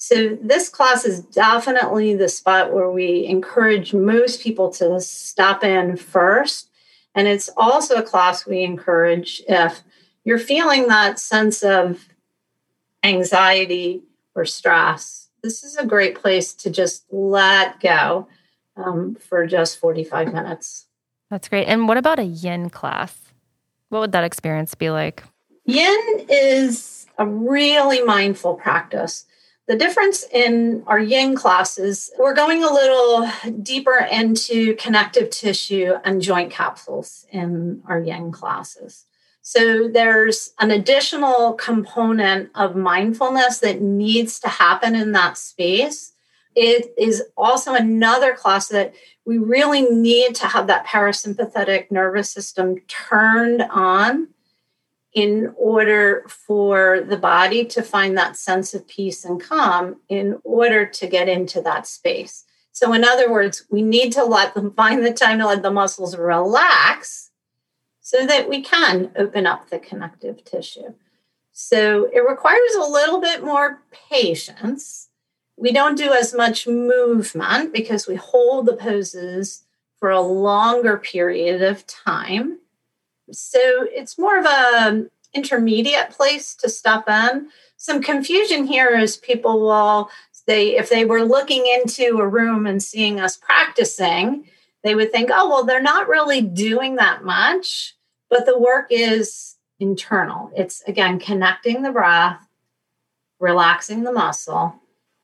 So, 0.00 0.38
this 0.40 0.68
class 0.68 1.04
is 1.04 1.20
definitely 1.20 2.14
the 2.14 2.28
spot 2.28 2.72
where 2.72 2.90
we 2.90 3.26
encourage 3.26 3.92
most 3.92 4.40
people 4.40 4.70
to 4.74 5.00
stop 5.00 5.64
in 5.64 5.96
first 5.96 6.67
and 7.14 7.26
it's 7.28 7.50
also 7.56 7.96
a 7.96 8.02
class 8.02 8.46
we 8.46 8.62
encourage 8.62 9.42
if 9.48 9.82
you're 10.24 10.38
feeling 10.38 10.88
that 10.88 11.18
sense 11.18 11.62
of 11.62 12.08
anxiety 13.02 14.02
or 14.34 14.44
stress. 14.44 15.28
This 15.42 15.64
is 15.64 15.76
a 15.76 15.86
great 15.86 16.16
place 16.16 16.52
to 16.54 16.70
just 16.70 17.04
let 17.10 17.80
go 17.80 18.28
um, 18.76 19.16
for 19.16 19.46
just 19.46 19.78
45 19.78 20.32
minutes. 20.32 20.86
That's 21.30 21.48
great. 21.48 21.66
And 21.66 21.88
what 21.88 21.96
about 21.96 22.18
a 22.18 22.24
yin 22.24 22.70
class? 22.70 23.16
What 23.88 24.00
would 24.00 24.12
that 24.12 24.24
experience 24.24 24.74
be 24.74 24.90
like? 24.90 25.22
Yin 25.64 26.26
is 26.28 27.06
a 27.18 27.26
really 27.26 28.02
mindful 28.02 28.54
practice. 28.54 29.26
The 29.68 29.76
difference 29.76 30.24
in 30.32 30.82
our 30.86 30.98
yin 30.98 31.36
classes, 31.36 32.10
we're 32.18 32.32
going 32.32 32.64
a 32.64 32.72
little 32.72 33.30
deeper 33.60 33.98
into 34.10 34.74
connective 34.76 35.28
tissue 35.28 35.92
and 36.04 36.22
joint 36.22 36.50
capsules 36.50 37.26
in 37.30 37.82
our 37.86 38.00
yin 38.00 38.32
classes. 38.32 39.04
So 39.42 39.86
there's 39.86 40.54
an 40.58 40.70
additional 40.70 41.52
component 41.52 42.50
of 42.54 42.76
mindfulness 42.76 43.58
that 43.58 43.82
needs 43.82 44.40
to 44.40 44.48
happen 44.48 44.94
in 44.94 45.12
that 45.12 45.36
space. 45.36 46.14
It 46.56 46.94
is 46.96 47.24
also 47.36 47.74
another 47.74 48.32
class 48.32 48.68
that 48.68 48.94
we 49.26 49.36
really 49.36 49.82
need 49.82 50.34
to 50.36 50.46
have 50.46 50.66
that 50.68 50.86
parasympathetic 50.86 51.90
nervous 51.90 52.30
system 52.30 52.76
turned 52.88 53.60
on 53.70 54.28
in 55.14 55.52
order 55.56 56.24
for 56.28 57.00
the 57.00 57.16
body 57.16 57.64
to 57.64 57.82
find 57.82 58.16
that 58.16 58.36
sense 58.36 58.74
of 58.74 58.86
peace 58.86 59.24
and 59.24 59.42
calm 59.42 59.96
in 60.08 60.38
order 60.44 60.84
to 60.84 61.06
get 61.06 61.28
into 61.28 61.60
that 61.62 61.86
space. 61.86 62.44
So, 62.72 62.92
in 62.92 63.04
other 63.04 63.30
words, 63.30 63.64
we 63.70 63.82
need 63.82 64.12
to 64.12 64.24
let 64.24 64.54
them 64.54 64.72
find 64.76 65.04
the 65.04 65.12
time 65.12 65.38
to 65.38 65.46
let 65.46 65.62
the 65.62 65.70
muscles 65.70 66.16
relax 66.16 67.30
so 68.00 68.26
that 68.26 68.48
we 68.48 68.62
can 68.62 69.10
open 69.16 69.46
up 69.46 69.68
the 69.68 69.78
connective 69.78 70.44
tissue. 70.44 70.94
So, 71.52 72.04
it 72.12 72.20
requires 72.20 72.74
a 72.76 72.90
little 72.90 73.20
bit 73.20 73.42
more 73.42 73.82
patience. 74.10 75.08
We 75.56 75.72
don't 75.72 75.98
do 75.98 76.12
as 76.12 76.34
much 76.34 76.68
movement 76.68 77.72
because 77.72 78.06
we 78.06 78.14
hold 78.14 78.66
the 78.66 78.76
poses 78.76 79.64
for 79.98 80.10
a 80.10 80.20
longer 80.20 80.98
period 80.98 81.62
of 81.62 81.86
time. 81.86 82.58
So 83.32 83.86
it's 83.90 84.18
more 84.18 84.38
of 84.38 84.44
a 84.44 84.88
um, 84.88 85.10
intermediate 85.34 86.10
place 86.10 86.54
to 86.56 86.68
step 86.68 87.08
in. 87.08 87.48
Some 87.76 88.02
confusion 88.02 88.66
here 88.66 88.96
is 88.96 89.16
people 89.16 89.60
will 89.60 90.10
they 90.46 90.76
if 90.76 90.88
they 90.88 91.04
were 91.04 91.22
looking 91.22 91.66
into 91.66 92.18
a 92.18 92.26
room 92.26 92.66
and 92.66 92.82
seeing 92.82 93.20
us 93.20 93.36
practicing, 93.36 94.46
they 94.82 94.94
would 94.94 95.12
think, 95.12 95.30
"Oh, 95.32 95.48
well, 95.48 95.64
they're 95.64 95.82
not 95.82 96.08
really 96.08 96.40
doing 96.40 96.96
that 96.96 97.22
much." 97.22 97.94
But 98.30 98.46
the 98.46 98.58
work 98.58 98.86
is 98.90 99.56
internal. 99.78 100.50
It's 100.56 100.82
again 100.82 101.20
connecting 101.20 101.82
the 101.82 101.92
breath, 101.92 102.40
relaxing 103.38 104.04
the 104.04 104.12
muscle, 104.12 104.74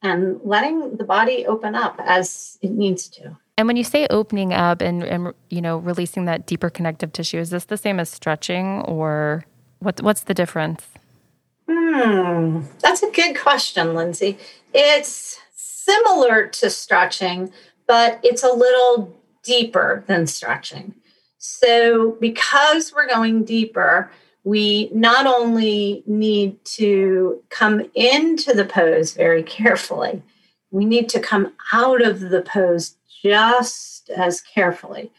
and 0.03 0.41
letting 0.45 0.99
the 0.99 1.05
body 1.05 1.47
open 1.47 1.75
up 1.75 1.99
as 2.05 2.59
it 2.61 2.71
needs 2.71 3.09
to. 3.09 3.37
And 3.57 3.69
when 3.69 3.77
you 3.77 3.85
say 3.85 4.07
opening 4.11 4.53
up 4.53 4.81
and, 4.81 5.05
and 5.05 5.33
you 5.49 5.61
know 5.61 5.79
releasing 5.79 6.25
that 6.25 6.47
deeper 6.47 6.71
connective 6.71 7.13
tissue, 7.13 7.39
is 7.39 7.51
this 7.51 7.67
the 7.67 7.77
same 7.77 8.01
as 8.01 8.11
stretching, 8.11 8.83
or 8.83 9.45
what, 9.79 10.01
what's 10.03 10.25
the 10.25 10.35
difference? 10.35 10.83
Hmm, 11.69 12.63
that's 12.81 13.03
a 13.03 13.11
good 13.11 13.39
question, 13.39 13.95
Lindsay. 13.95 14.39
It's 14.73 15.39
similar 15.55 16.49
to 16.49 16.69
stretching, 16.69 17.53
but 17.87 18.19
it's 18.23 18.43
a 18.43 18.53
little 18.53 19.17
deeper 19.45 20.05
than 20.09 20.27
stretching. 20.27 20.95
So, 21.39 22.17
because 22.21 22.93
we're 22.93 23.09
going 23.09 23.45
deeper, 23.45 24.11
we 24.43 24.91
not 24.93 25.27
only 25.27 26.03
need 26.07 26.63
to 26.65 27.43
come 27.51 27.83
into 27.95 28.53
the 28.53 28.65
pose 28.65 29.13
very 29.13 29.43
carefully, 29.43 30.23
we 30.71 30.85
need 30.85 31.09
to 31.11 31.21
come 31.21 31.53
out 31.73 32.03
of 32.03 32.21
the 32.21 32.43
pose 32.43 32.97
just 33.25 34.11
as 34.11 34.40
carefully. 34.40 35.11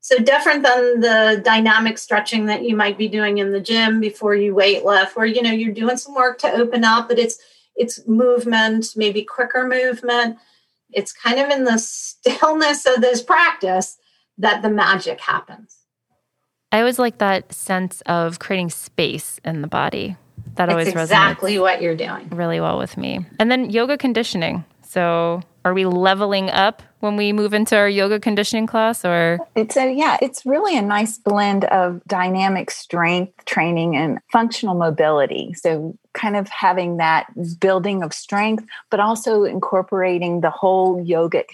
So 0.00 0.16
different 0.18 0.62
than 0.62 1.00
the 1.00 1.42
dynamic 1.44 1.98
stretching 1.98 2.46
that 2.46 2.64
you 2.64 2.74
might 2.74 2.96
be 2.96 3.06
doing 3.06 3.38
in 3.38 3.52
the 3.52 3.60
gym 3.60 4.00
before 4.00 4.34
you 4.34 4.54
weight 4.54 4.84
lift, 4.84 5.14
where 5.14 5.26
you 5.26 5.42
know 5.42 5.52
you're 5.52 5.74
doing 5.74 5.98
some 5.98 6.14
work 6.14 6.38
to 6.38 6.50
open 6.52 6.84
up, 6.84 7.08
but 7.08 7.18
it's 7.18 7.38
it's 7.76 8.06
movement, 8.08 8.88
maybe 8.96 9.22
quicker 9.22 9.66
movement. 9.66 10.38
It's 10.90 11.12
kind 11.12 11.38
of 11.38 11.50
in 11.50 11.64
the 11.64 11.78
stillness 11.78 12.86
of 12.86 13.00
this 13.00 13.22
practice 13.22 13.98
that 14.38 14.62
the 14.62 14.70
magic 14.70 15.20
happens. 15.20 15.76
I 16.72 16.80
always 16.80 16.98
like 16.98 17.18
that 17.18 17.52
sense 17.52 18.00
of 18.06 18.38
creating 18.38 18.70
space 18.70 19.38
in 19.44 19.60
the 19.60 19.68
body. 19.68 20.16
That 20.54 20.68
it's 20.68 20.72
always 20.72 20.88
exactly 20.88 21.58
what 21.58 21.82
you're 21.82 21.96
doing 21.96 22.28
really 22.30 22.60
well 22.60 22.78
with 22.78 22.96
me. 22.96 23.24
And 23.38 23.50
then 23.50 23.68
yoga 23.68 23.98
conditioning. 23.98 24.64
So 24.82 25.42
are 25.64 25.74
we 25.74 25.84
leveling 25.84 26.50
up 26.50 26.82
when 27.00 27.16
we 27.16 27.32
move 27.32 27.52
into 27.52 27.76
our 27.76 27.88
yoga 27.88 28.18
conditioning 28.18 28.66
class 28.66 29.04
or? 29.04 29.38
It's 29.54 29.76
a 29.76 29.92
yeah 29.92 30.16
it's 30.22 30.46
really 30.46 30.76
a 30.76 30.82
nice 30.82 31.18
blend 31.18 31.64
of 31.66 32.02
dynamic 32.06 32.70
strength 32.70 33.44
training 33.44 33.96
and 33.96 34.18
functional 34.32 34.74
mobility. 34.74 35.54
So 35.54 35.96
kind 36.12 36.36
of 36.36 36.48
having 36.48 36.96
that 36.96 37.26
building 37.60 38.02
of 38.02 38.12
strength 38.12 38.64
but 38.90 39.00
also 39.00 39.44
incorporating 39.44 40.40
the 40.40 40.50
whole 40.50 41.04
yogic 41.04 41.46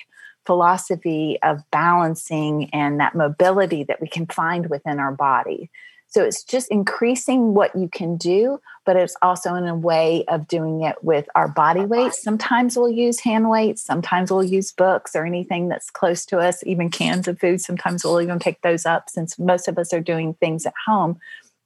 philosophy 0.46 1.38
of 1.42 1.68
balancing 1.70 2.70
and 2.72 3.00
that 3.00 3.14
mobility 3.14 3.82
that 3.84 4.00
we 4.00 4.08
can 4.08 4.26
find 4.26 4.70
within 4.70 5.00
our 5.00 5.12
body 5.12 5.68
so 6.08 6.24
it's 6.24 6.44
just 6.44 6.70
increasing 6.70 7.54
what 7.54 7.74
you 7.76 7.88
can 7.88 8.16
do, 8.16 8.60
but 8.84 8.96
it's 8.96 9.16
also 9.20 9.54
in 9.54 9.66
a 9.66 9.74
way 9.74 10.24
of 10.28 10.48
doing 10.48 10.82
it 10.82 10.96
with 11.02 11.28
our 11.34 11.48
body 11.48 11.84
weight. 11.84 12.14
Sometimes 12.14 12.76
we'll 12.76 12.90
use 12.90 13.20
hand 13.20 13.50
weights, 13.50 13.82
sometimes 13.82 14.30
we'll 14.30 14.44
use 14.44 14.72
books 14.72 15.14
or 15.14 15.26
anything 15.26 15.68
that's 15.68 15.90
close 15.90 16.24
to 16.26 16.38
us, 16.38 16.64
even 16.64 16.90
cans 16.90 17.28
of 17.28 17.38
food. 17.38 17.60
Sometimes 17.60 18.04
we'll 18.04 18.20
even 18.20 18.38
pick 18.38 18.62
those 18.62 18.86
up 18.86 19.10
since 19.10 19.38
most 19.38 19.68
of 19.68 19.78
us 19.78 19.92
are 19.92 20.00
doing 20.00 20.34
things 20.34 20.64
at 20.64 20.74
home. 20.86 21.18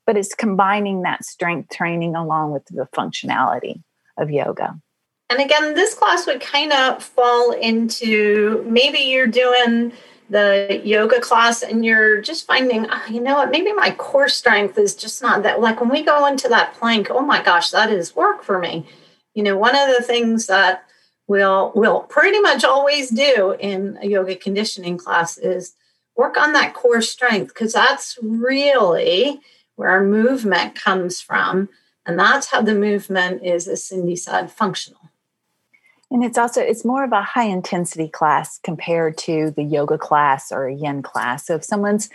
But 0.07 0.17
it's 0.17 0.35
combining 0.35 1.03
that 1.03 1.25
strength 1.25 1.71
training 1.71 2.17
along 2.17 2.53
with 2.53 2.65
the 2.67 2.89
functionality 2.93 3.83
of 4.17 4.31
yoga. 4.31 4.81
And 5.29 5.41
again, 5.41 5.75
this 5.75 5.95
class 5.95 6.27
would 6.27 6.41
kind 6.41 6.73
of 6.73 7.03
fall 7.03 7.53
into 7.53 8.65
maybe 8.69 8.99
you're 8.99 9.29
doing 9.29 9.93
the 10.31 10.81
yoga 10.85 11.21
class 11.21 11.63
and 11.63 11.85
you're 11.85 12.21
just 12.21 12.47
finding, 12.47 12.87
oh, 12.89 13.05
you 13.11 13.21
know 13.21 13.35
what, 13.35 13.51
maybe 13.51 13.73
my 13.73 13.91
core 13.91 14.29
strength 14.29 14.79
is 14.79 14.95
just 14.95 15.21
not 15.21 15.43
that. 15.43 15.61
Like 15.61 15.81
when 15.81 15.91
we 15.91 16.03
go 16.03 16.27
into 16.27 16.49
that 16.49 16.75
plank, 16.75 17.09
oh 17.11 17.21
my 17.21 17.43
gosh, 17.43 17.71
that 17.71 17.91
is 17.91 18.15
work 18.15 18.45
for 18.45 18.59
me. 18.59 18.87
You 19.35 19.43
know, 19.43 19.57
one 19.57 19.77
of 19.77 19.89
the 19.89 20.03
things 20.03 20.47
that 20.47 20.85
we'll, 21.27 21.73
we'll 21.75 22.03
pretty 22.03 22.39
much 22.39 22.65
always 22.65 23.11
do 23.11 23.57
in 23.59 23.99
a 24.01 24.07
yoga 24.07 24.37
conditioning 24.37 24.99
class 24.99 25.37
is 25.37 25.75
work 26.17 26.37
on 26.37 26.53
that 26.53 26.75
core 26.75 27.03
strength 27.03 27.49
because 27.49 27.73
that's 27.73 28.17
really 28.23 29.41
where 29.75 29.91
our 29.91 30.05
movement 30.05 30.77
comes 30.77 31.21
from. 31.21 31.69
And 32.07 32.19
that's 32.19 32.49
how 32.49 32.63
the 32.63 32.75
movement 32.75 33.45
is, 33.45 33.67
as 33.67 33.85
Cindy 33.85 34.17
said, 34.17 34.51
functional. 34.51 35.10
And 36.11 36.25
it's 36.25 36.39
also 36.39 36.61
it's 36.61 36.85
more 36.85 37.05
of 37.05 37.13
a 37.13 37.23
high 37.23 37.45
intensity 37.45 38.09
class 38.09 38.59
compared 38.59 39.17
to 39.19 39.53
the 39.53 39.63
yoga 39.63 39.97
class 39.97 40.51
or 40.51 40.67
a 40.67 40.75
yin 40.75 41.03
class. 41.03 41.47
So 41.47 41.55
if 41.55 41.65
someone's 41.65 42.11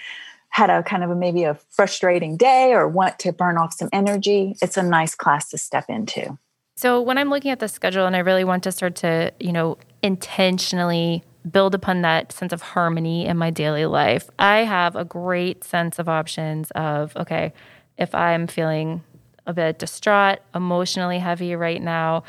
had 0.50 0.70
a 0.70 0.84
kind 0.84 1.04
of 1.04 1.10
a, 1.10 1.16
maybe 1.16 1.44
a 1.44 1.56
frustrating 1.70 2.38
day 2.38 2.74
or 2.74 2.88
want 2.88 3.20
to 3.20 3.34
burn 3.34 3.58
off 3.58 3.74
some 3.74 3.90
energy, 3.92 4.56
it's 4.62 4.78
a 4.78 4.84
nice 4.84 5.16
class 5.16 5.50
to 5.50 5.58
step 5.58 5.86
into. 5.90 6.38
So 6.78 7.02
when 7.02 7.18
I'm 7.18 7.30
looking 7.30 7.52
at 7.52 7.60
the 7.60 7.68
schedule 7.68 8.06
and 8.06 8.16
I 8.16 8.20
really 8.20 8.44
want 8.44 8.64
to 8.64 8.72
start 8.72 8.96
to, 8.98 9.32
you 9.40 9.54
know, 9.54 9.78
intentionally 10.02 11.24
build 11.50 11.75
upon 11.75 12.02
that 12.02 12.32
sense 12.32 12.52
of 12.52 12.62
harmony 12.62 13.25
in 13.25 13.38
my 13.38 13.50
daily 13.50 13.86
life, 13.86 14.30
I 14.40 14.60
have 14.60 14.96
a 14.96 15.06
great 15.06 15.64
sense 15.64 16.00
of 16.00 16.10
options 16.10 16.72
of 16.72 17.16
okay, 17.16 17.54
if 17.98 18.14
I'm 18.14 18.48
feeling 18.48 19.04
a 19.46 19.54
bit 19.54 19.80
distraught, 19.80 20.40
emotionally 20.54 21.20
heavy 21.20 21.56
right 21.56 21.82
now, 21.82 22.24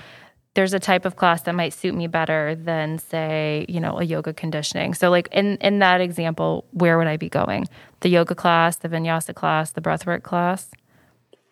there's 0.56 0.72
a 0.72 0.80
type 0.80 1.04
of 1.04 1.16
class 1.16 1.42
that 1.42 1.54
might 1.54 1.74
suit 1.74 1.94
me 1.94 2.06
better 2.06 2.54
than 2.54 2.98
say 2.98 3.66
you 3.68 3.78
know 3.78 3.98
a 4.00 4.04
yoga 4.04 4.32
conditioning. 4.32 4.94
So 4.94 5.10
like 5.10 5.28
in 5.30 5.58
in 5.58 5.78
that 5.80 6.00
example 6.00 6.64
where 6.72 6.96
would 6.98 7.06
i 7.06 7.16
be 7.18 7.28
going? 7.28 7.66
The 8.00 8.08
yoga 8.08 8.34
class 8.34 8.76
the 8.76 8.88
vinyasa 8.88 9.34
class 9.34 9.72
the 9.72 9.82
breathwork 9.82 10.22
class 10.22 10.70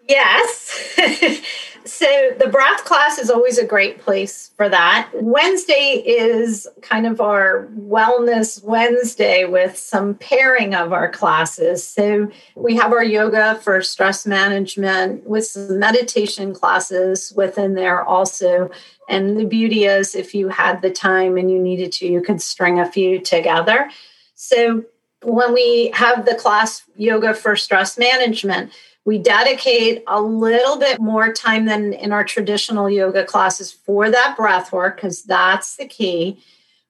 Yes. 0.08 0.94
so 1.84 2.30
the 2.38 2.48
breath 2.48 2.84
class 2.84 3.18
is 3.18 3.30
always 3.30 3.58
a 3.58 3.66
great 3.66 4.00
place 4.00 4.50
for 4.56 4.68
that. 4.68 5.10
Wednesday 5.14 6.02
is 6.04 6.68
kind 6.82 7.06
of 7.06 7.20
our 7.20 7.68
wellness 7.78 8.62
Wednesday 8.62 9.44
with 9.44 9.78
some 9.78 10.14
pairing 10.14 10.74
of 10.74 10.92
our 10.92 11.10
classes. 11.10 11.86
So 11.86 12.30
we 12.54 12.76
have 12.76 12.92
our 12.92 13.04
yoga 13.04 13.56
for 13.62 13.80
stress 13.82 14.26
management 14.26 15.26
with 15.26 15.46
some 15.46 15.78
meditation 15.78 16.54
classes 16.54 17.32
within 17.36 17.74
there 17.74 18.02
also. 18.02 18.70
And 19.08 19.38
the 19.38 19.46
beauty 19.46 19.84
is, 19.84 20.14
if 20.14 20.34
you 20.34 20.48
had 20.48 20.82
the 20.82 20.90
time 20.90 21.36
and 21.36 21.50
you 21.50 21.58
needed 21.58 21.92
to, 21.92 22.06
you 22.06 22.20
could 22.20 22.42
string 22.42 22.78
a 22.78 22.90
few 22.90 23.20
together. 23.20 23.90
So 24.34 24.84
when 25.22 25.54
we 25.54 25.90
have 25.94 26.26
the 26.26 26.34
class 26.34 26.82
yoga 26.96 27.34
for 27.34 27.56
stress 27.56 27.96
management, 27.98 28.72
we 29.04 29.18
dedicate 29.18 30.02
a 30.06 30.20
little 30.20 30.78
bit 30.78 31.00
more 31.00 31.32
time 31.32 31.66
than 31.66 31.92
in 31.92 32.10
our 32.12 32.24
traditional 32.24 32.88
yoga 32.88 33.24
classes 33.24 33.70
for 33.70 34.10
that 34.10 34.36
breath 34.36 34.72
work 34.72 34.96
because 34.96 35.22
that's 35.24 35.76
the 35.76 35.86
key. 35.86 36.42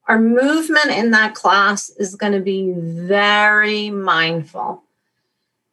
Our 0.06 0.21
movement 0.21 0.90
in 0.90 1.11
that 1.11 1.35
class 1.35 1.90
is 1.90 2.14
going 2.14 2.35
to 2.35 2.40
be 2.40 2.73
very 2.73 3.90
mindful. 3.90 4.83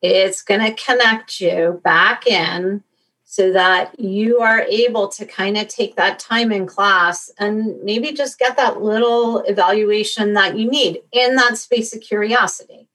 It's 0.01 0.41
going 0.41 0.61
to 0.61 0.83
connect 0.83 1.39
you 1.39 1.79
back 1.83 2.25
in 2.25 2.83
so 3.23 3.53
that 3.53 3.97
you 3.99 4.39
are 4.39 4.61
able 4.61 5.07
to 5.09 5.25
kind 5.25 5.57
of 5.57 5.67
take 5.67 5.95
that 5.95 6.17
time 6.17 6.51
in 6.51 6.65
class 6.65 7.29
and 7.37 7.81
maybe 7.83 8.11
just 8.13 8.39
get 8.39 8.57
that 8.57 8.81
little 8.81 9.39
evaluation 9.41 10.33
that 10.33 10.57
you 10.57 10.69
need 10.69 11.01
in 11.11 11.35
that 11.35 11.57
space 11.57 11.95
of 11.95 12.01
curiosity 12.01 12.87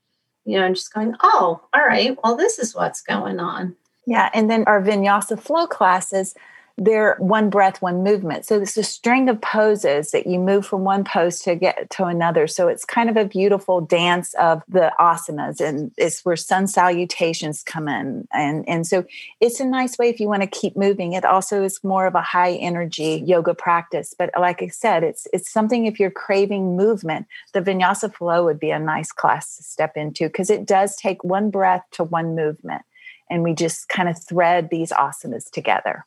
you 0.47 0.59
know, 0.59 0.65
and 0.65 0.77
just 0.77 0.95
going, 0.95 1.15
oh, 1.23 1.61
all 1.75 1.87
right, 1.87 2.17
well, 2.23 2.37
this 2.37 2.59
is 2.59 2.75
what's 2.75 3.03
going 3.03 3.41
on. 3.41 3.77
Yeah. 4.07 4.31
And 4.33 4.49
then 4.49 4.65
our 4.67 4.81
vinyasa 4.81 5.39
flow 5.39 5.67
classes, 5.67 6.35
they're 6.79 7.17
one 7.19 7.49
breath, 7.49 7.81
one 7.81 8.03
movement. 8.03 8.45
So 8.45 8.61
it's 8.61 8.77
a 8.77 8.83
string 8.83 9.31
of 9.31 9.41
poses 9.41 10.11
that 10.11 10.27
you 10.27 10.39
move 10.39 10.67
from 10.67 10.85
one 10.85 11.05
pose 11.05 11.41
to 11.41 11.55
get 11.55 11.89
to 11.91 12.05
another. 12.05 12.47
So 12.47 12.69
it's 12.69 12.85
kind 12.85 13.09
of 13.09 13.17
a 13.17 13.25
beautiful 13.25 13.81
dance 13.81 14.35
of 14.35 14.63
the 14.69 14.93
asanas, 15.01 15.61
and 15.61 15.93
it's 15.97 16.25
where 16.25 16.37
sun 16.37 16.67
salutations 16.67 17.63
come 17.63 17.89
in. 17.89 18.29
And 18.33 18.69
and 18.69 18.87
so 18.87 19.07
it's 19.41 19.59
a 19.59 19.65
nice 19.65 19.97
way 19.97 20.11
if 20.11 20.21
you 20.21 20.29
want 20.29 20.43
to 20.43 20.47
keep 20.47 20.77
moving. 20.77 21.15
It 21.15 21.25
also 21.25 21.65
is 21.65 21.83
more 21.83 22.07
of 22.07 22.15
a 22.15 22.21
high 22.21 22.53
energy 22.53 23.23
yoga 23.27 23.55
practice. 23.55 24.15
But 24.17 24.31
like 24.39 24.63
I 24.63 24.69
said, 24.69 25.03
it's 25.03 25.27
it's 25.33 25.51
something 25.51 25.87
if 25.87 25.99
you're 25.99 26.11
craving 26.11 26.77
movement, 26.77 27.27
the 27.55 27.63
vinyasa 27.63 28.15
flow 28.15 28.45
would 28.45 28.61
be 28.61 28.71
a 28.71 28.79
nice 28.79 29.13
class 29.13 29.57
to 29.57 29.63
step 29.63 29.97
into 29.97 30.27
because 30.27 30.51
it 30.51 30.67
does 30.67 30.95
take 30.97 31.25
one 31.25 31.49
breath 31.51 31.85
to 31.93 32.05
one 32.05 32.37
movement. 32.37 32.83
And 33.31 33.43
we 33.43 33.55
just 33.55 33.89
kind 33.89 34.09
of 34.09 34.23
thread 34.23 34.69
these 34.71 34.93
asanas 34.93 35.51
together. 35.51 36.05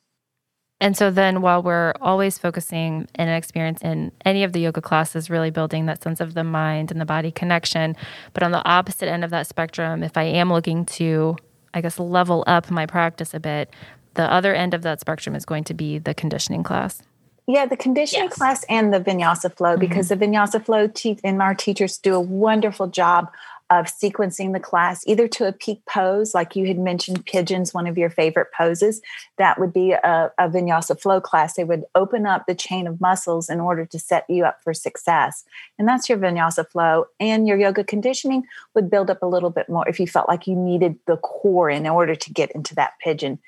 And 0.81 0.95
so 0.95 1.11
then 1.11 1.41
while 1.41 1.61
we're 1.61 1.93
always 1.99 2.37
focusing 2.37 3.07
in 3.15 3.27
an 3.27 3.35
experience 3.35 3.81
in 3.81 4.11
any 4.23 4.43
of 4.43 4.53
the 4.53 4.61
yoga 4.61 4.81
classes, 4.81 5.29
really 5.29 5.49
building 5.49 5.87
that 5.87 6.01
sense 6.01 6.21
of 6.21 6.33
the 6.33 6.43
mind 6.43 6.89
and 6.89 7.01
the 7.01 7.05
body 7.05 7.31
connection. 7.31 7.97
But 8.33 8.43
on 8.43 8.51
the 8.51 8.63
opposite 8.65 9.09
end 9.09 9.25
of 9.25 9.29
that 9.31 9.47
spectrum, 9.47 10.03
if 10.03 10.15
I 10.15 10.23
am 10.23 10.51
looking 10.51 10.85
to, 10.85 11.35
I 11.73 11.81
guess, 11.81 11.99
level 11.99 12.45
up 12.47 12.71
my 12.71 12.85
practice 12.85 13.33
a 13.33 13.39
bit, 13.39 13.73
the 14.13 14.31
other 14.31 14.53
end 14.53 14.73
of 14.73 14.81
that 14.83 15.01
spectrum 15.01 15.35
is 15.35 15.45
going 15.45 15.65
to 15.65 15.73
be 15.73 15.99
the 15.99 16.13
conditioning 16.13 16.63
class. 16.63 17.01
Yeah, 17.45 17.65
the 17.65 17.77
conditioning 17.77 18.27
yes. 18.27 18.37
class 18.37 18.63
and 18.69 18.93
the 18.93 18.99
vinyasa 18.99 19.55
flow, 19.55 19.71
mm-hmm. 19.71 19.79
because 19.79 20.09
the 20.09 20.15
vinyasa 20.15 20.63
flow 20.63 20.87
te- 20.87 21.19
and 21.23 21.41
our 21.41 21.55
teachers 21.55 21.97
do 21.97 22.13
a 22.13 22.19
wonderful 22.19 22.87
job 22.87 23.31
of 23.69 23.85
sequencing 23.85 24.53
the 24.53 24.59
class 24.59 25.03
either 25.05 25.27
to 25.27 25.47
a 25.47 25.53
peak 25.53 25.81
pose, 25.85 26.33
like 26.33 26.55
you 26.55 26.65
had 26.67 26.79
mentioned, 26.79 27.25
pigeons, 27.25 27.73
one 27.73 27.85
of 27.85 27.97
your 27.97 28.09
favorite 28.09 28.47
poses. 28.55 29.01
That 29.37 29.59
would 29.59 29.71
be 29.71 29.91
a, 29.91 30.31
a, 30.39 30.49
vinyasa 30.49 30.99
flow 30.99 31.21
class. 31.21 31.53
They 31.53 31.63
would 31.63 31.83
open 31.93 32.25
up 32.25 32.45
the 32.47 32.55
chain 32.55 32.87
of 32.87 32.99
muscles 32.99 33.49
in 33.49 33.59
order 33.59 33.85
to 33.85 33.99
set 33.99 34.25
you 34.27 34.43
up 34.43 34.57
for 34.63 34.73
success. 34.73 35.43
And 35.77 35.87
that's 35.87 36.09
your 36.09 36.17
vinyasa 36.17 36.67
flow. 36.67 37.05
And 37.19 37.47
your 37.47 37.57
yoga 37.57 37.83
conditioning 37.83 38.43
would 38.73 38.89
build 38.89 39.11
up 39.11 39.21
a 39.21 39.27
little 39.27 39.51
bit 39.51 39.69
more 39.69 39.87
if 39.87 39.99
you 39.99 40.07
felt 40.07 40.27
like 40.27 40.47
you 40.47 40.55
needed 40.55 40.97
the 41.05 41.17
core 41.17 41.69
in 41.69 41.85
order 41.85 42.15
to 42.15 42.33
get 42.33 42.51
into 42.51 42.73
that 42.75 42.93
pigeon. 43.03 43.39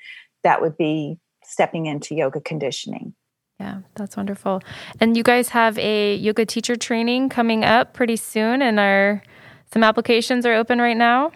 That 0.44 0.60
would 0.60 0.76
be 0.76 1.18
stepping 1.42 1.86
into 1.86 2.14
yoga 2.14 2.40
conditioning. 2.40 3.14
Yeah, 3.58 3.78
that's 3.94 4.16
wonderful. 4.16 4.60
And 4.98 5.16
you 5.16 5.22
guys 5.22 5.50
have 5.50 5.78
a 5.78 6.16
yoga 6.16 6.46
teacher 6.46 6.74
training 6.74 7.28
coming 7.28 7.64
up 7.64 7.92
pretty 7.92 8.16
soon 8.16 8.60
and 8.62 8.80
are 8.80 9.22
some 9.72 9.82
applications 9.82 10.44
are 10.44 10.54
open 10.54 10.80
right 10.80 10.96
now. 10.96 11.32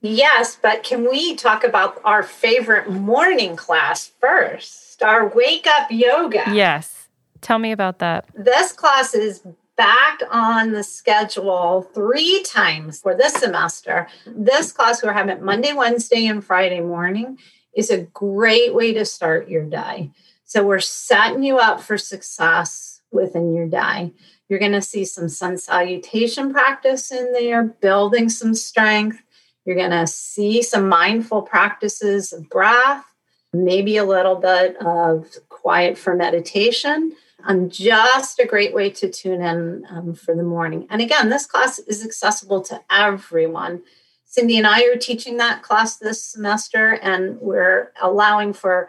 Yes, 0.00 0.58
but 0.60 0.82
can 0.82 1.08
we 1.08 1.36
talk 1.36 1.64
about 1.64 2.00
our 2.04 2.22
favorite 2.22 2.90
morning 2.90 3.56
class 3.56 4.10
first? 4.20 5.02
Our 5.02 5.28
wake 5.28 5.66
up 5.66 5.90
yoga. 5.90 6.44
Yes. 6.52 7.08
Tell 7.40 7.58
me 7.58 7.72
about 7.72 7.98
that. 8.00 8.26
This 8.34 8.72
class 8.72 9.14
is 9.14 9.42
back 9.76 10.20
on 10.30 10.72
the 10.72 10.82
schedule 10.82 11.82
three 11.94 12.42
times 12.42 13.00
for 13.00 13.14
this 13.14 13.34
semester. 13.34 14.08
This 14.26 14.72
class 14.72 15.02
we're 15.02 15.12
having 15.12 15.44
Monday, 15.44 15.72
Wednesday, 15.72 16.26
and 16.26 16.42
Friday 16.42 16.80
morning 16.80 17.38
is 17.74 17.90
a 17.90 18.02
great 18.02 18.74
way 18.74 18.94
to 18.94 19.04
start 19.04 19.48
your 19.48 19.64
day. 19.64 20.10
So 20.44 20.64
we're 20.64 20.80
setting 20.80 21.42
you 21.42 21.58
up 21.58 21.80
for 21.80 21.98
success 21.98 23.02
within 23.10 23.54
your 23.54 23.66
day. 23.66 24.12
You're 24.48 24.58
going 24.58 24.72
to 24.72 24.82
see 24.82 25.04
some 25.04 25.28
sun 25.28 25.58
salutation 25.58 26.52
practice 26.52 27.10
in 27.10 27.32
there, 27.32 27.64
building 27.64 28.28
some 28.28 28.54
strength. 28.54 29.20
You're 29.64 29.76
going 29.76 29.90
to 29.90 30.06
see 30.06 30.62
some 30.62 30.88
mindful 30.88 31.42
practices 31.42 32.32
of 32.32 32.48
breath, 32.48 33.04
maybe 33.52 33.96
a 33.96 34.04
little 34.04 34.36
bit 34.36 34.76
of 34.76 35.26
quiet 35.48 35.98
for 35.98 36.14
meditation. 36.14 37.12
Um, 37.44 37.68
just 37.68 38.38
a 38.38 38.46
great 38.46 38.74
way 38.74 38.90
to 38.90 39.10
tune 39.10 39.42
in 39.42 39.84
um, 39.90 40.14
for 40.14 40.34
the 40.34 40.42
morning. 40.42 40.86
And 40.90 41.02
again, 41.02 41.28
this 41.28 41.46
class 41.46 41.78
is 41.80 42.04
accessible 42.04 42.60
to 42.62 42.80
everyone. 42.90 43.82
Cindy 44.24 44.58
and 44.58 44.66
I 44.66 44.84
are 44.84 44.96
teaching 44.96 45.36
that 45.38 45.62
class 45.62 45.96
this 45.96 46.22
semester, 46.22 46.98
and 47.02 47.40
we're 47.40 47.92
allowing 48.00 48.52
for 48.52 48.88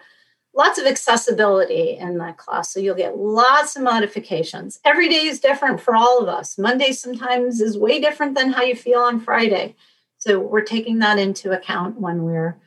lots 0.57 0.79
of 0.79 0.87
accessibility 0.87 1.97
in 1.97 2.17
that 2.17 2.37
class. 2.37 2.73
So 2.73 2.79
you'll 2.79 2.95
get 2.95 3.17
lots 3.17 3.75
of 3.75 3.83
modifications. 3.83 4.79
Every 4.83 5.07
day 5.07 5.25
is 5.25 5.39
different 5.39 5.79
for 5.79 5.95
all 5.95 6.19
of 6.19 6.27
us. 6.27 6.57
Monday 6.57 6.91
sometimes 6.91 7.61
is 7.61 7.77
way 7.77 8.01
different 8.01 8.35
than 8.35 8.51
how 8.51 8.63
you 8.63 8.75
feel 8.75 8.99
on 8.99 9.19
Friday. 9.19 9.75
So 10.17 10.39
we're 10.39 10.61
taking 10.61 10.99
that 10.99 11.19
into 11.19 11.51
account 11.51 12.01
when 12.01 12.23
we're 12.23 12.57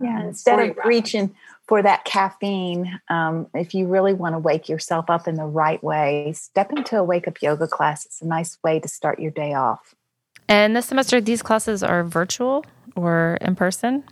yeah. 0.00 0.18
Uh, 0.18 0.26
instead 0.26 0.58
of 0.58 0.76
reaching 0.84 1.34
for 1.68 1.80
that 1.80 2.04
caffeine, 2.04 3.00
um, 3.08 3.46
if 3.54 3.74
you 3.74 3.86
really 3.86 4.12
want 4.12 4.34
to 4.34 4.40
wake 4.40 4.68
yourself 4.68 5.08
up 5.08 5.28
in 5.28 5.36
the 5.36 5.44
right 5.44 5.82
way, 5.84 6.32
step 6.34 6.72
into 6.72 6.98
a 6.98 7.04
wake 7.04 7.28
up 7.28 7.40
yoga 7.40 7.68
class. 7.68 8.04
It's 8.04 8.20
a 8.20 8.26
nice 8.26 8.58
way 8.64 8.80
to 8.80 8.88
start 8.88 9.20
your 9.20 9.30
day 9.30 9.54
off. 9.54 9.94
And 10.48 10.74
this 10.74 10.86
semester, 10.86 11.20
these 11.20 11.42
classes 11.42 11.84
are 11.84 12.02
virtual 12.02 12.64
or 12.96 13.38
in 13.40 13.54
person? 13.54 14.04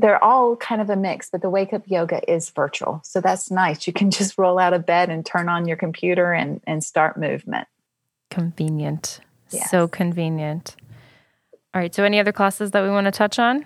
They're 0.00 0.22
all 0.22 0.56
kind 0.56 0.80
of 0.80 0.90
a 0.90 0.96
mix, 0.96 1.30
but 1.30 1.42
the 1.42 1.50
wake 1.50 1.72
up 1.72 1.82
yoga 1.86 2.20
is 2.30 2.50
virtual. 2.50 3.00
So 3.04 3.20
that's 3.20 3.50
nice. 3.50 3.86
You 3.86 3.92
can 3.92 4.10
just 4.20 4.38
roll 4.38 4.58
out 4.58 4.72
of 4.72 4.86
bed 4.86 5.10
and 5.10 5.24
turn 5.24 5.48
on 5.48 5.66
your 5.66 5.76
computer 5.76 6.32
and, 6.32 6.60
and 6.66 6.82
start 6.82 7.16
movement. 7.16 7.68
Convenient. 8.30 9.20
Yes. 9.50 9.70
So 9.70 9.88
convenient. 9.88 10.76
All 11.74 11.80
right. 11.80 11.94
So, 11.94 12.04
any 12.04 12.18
other 12.18 12.32
classes 12.32 12.72
that 12.72 12.82
we 12.82 12.90
want 12.90 13.06
to 13.06 13.10
touch 13.12 13.38
on? 13.38 13.64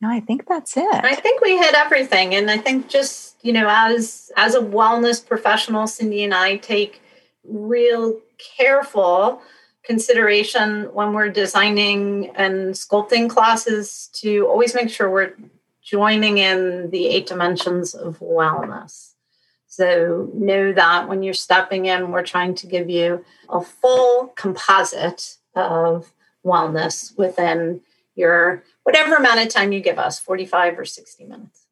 No, 0.00 0.08
I 0.08 0.20
think 0.20 0.46
that's 0.46 0.76
it. 0.76 1.04
I 1.04 1.14
think 1.14 1.42
we 1.42 1.58
hit 1.58 1.74
everything. 1.74 2.34
And 2.34 2.50
I 2.50 2.56
think 2.56 2.88
just, 2.88 3.36
you 3.42 3.52
know, 3.52 3.66
as 3.68 4.30
as 4.36 4.54
a 4.54 4.60
wellness 4.60 5.26
professional, 5.26 5.86
Cindy 5.86 6.24
and 6.24 6.34
I 6.34 6.56
take 6.56 7.02
real 7.44 8.18
careful 8.56 9.42
consideration 9.84 10.84
when 10.92 11.12
we're 11.12 11.28
designing 11.28 12.30
and 12.36 12.74
sculpting 12.74 13.28
classes 13.28 14.08
to 14.12 14.46
always 14.46 14.74
make 14.74 14.90
sure 14.90 15.10
we're 15.10 15.34
joining 15.90 16.38
in 16.38 16.90
the 16.90 17.06
eight 17.08 17.26
dimensions 17.26 17.94
of 17.94 18.20
wellness. 18.20 19.14
So 19.66 20.30
know 20.34 20.72
that 20.72 21.08
when 21.08 21.22
you're 21.22 21.34
stepping 21.34 21.86
in, 21.86 22.12
we're 22.12 22.22
trying 22.22 22.54
to 22.56 22.66
give 22.66 22.88
you 22.88 23.24
a 23.48 23.60
full 23.60 24.28
composite 24.36 25.36
of 25.54 26.12
wellness 26.44 27.16
within 27.18 27.80
your 28.14 28.62
whatever 28.84 29.16
amount 29.16 29.40
of 29.40 29.48
time 29.48 29.72
you 29.72 29.80
give 29.80 29.98
us 29.98 30.20
45 30.20 30.78
or 30.78 30.84
60 30.84 31.24
minutes. 31.24 31.66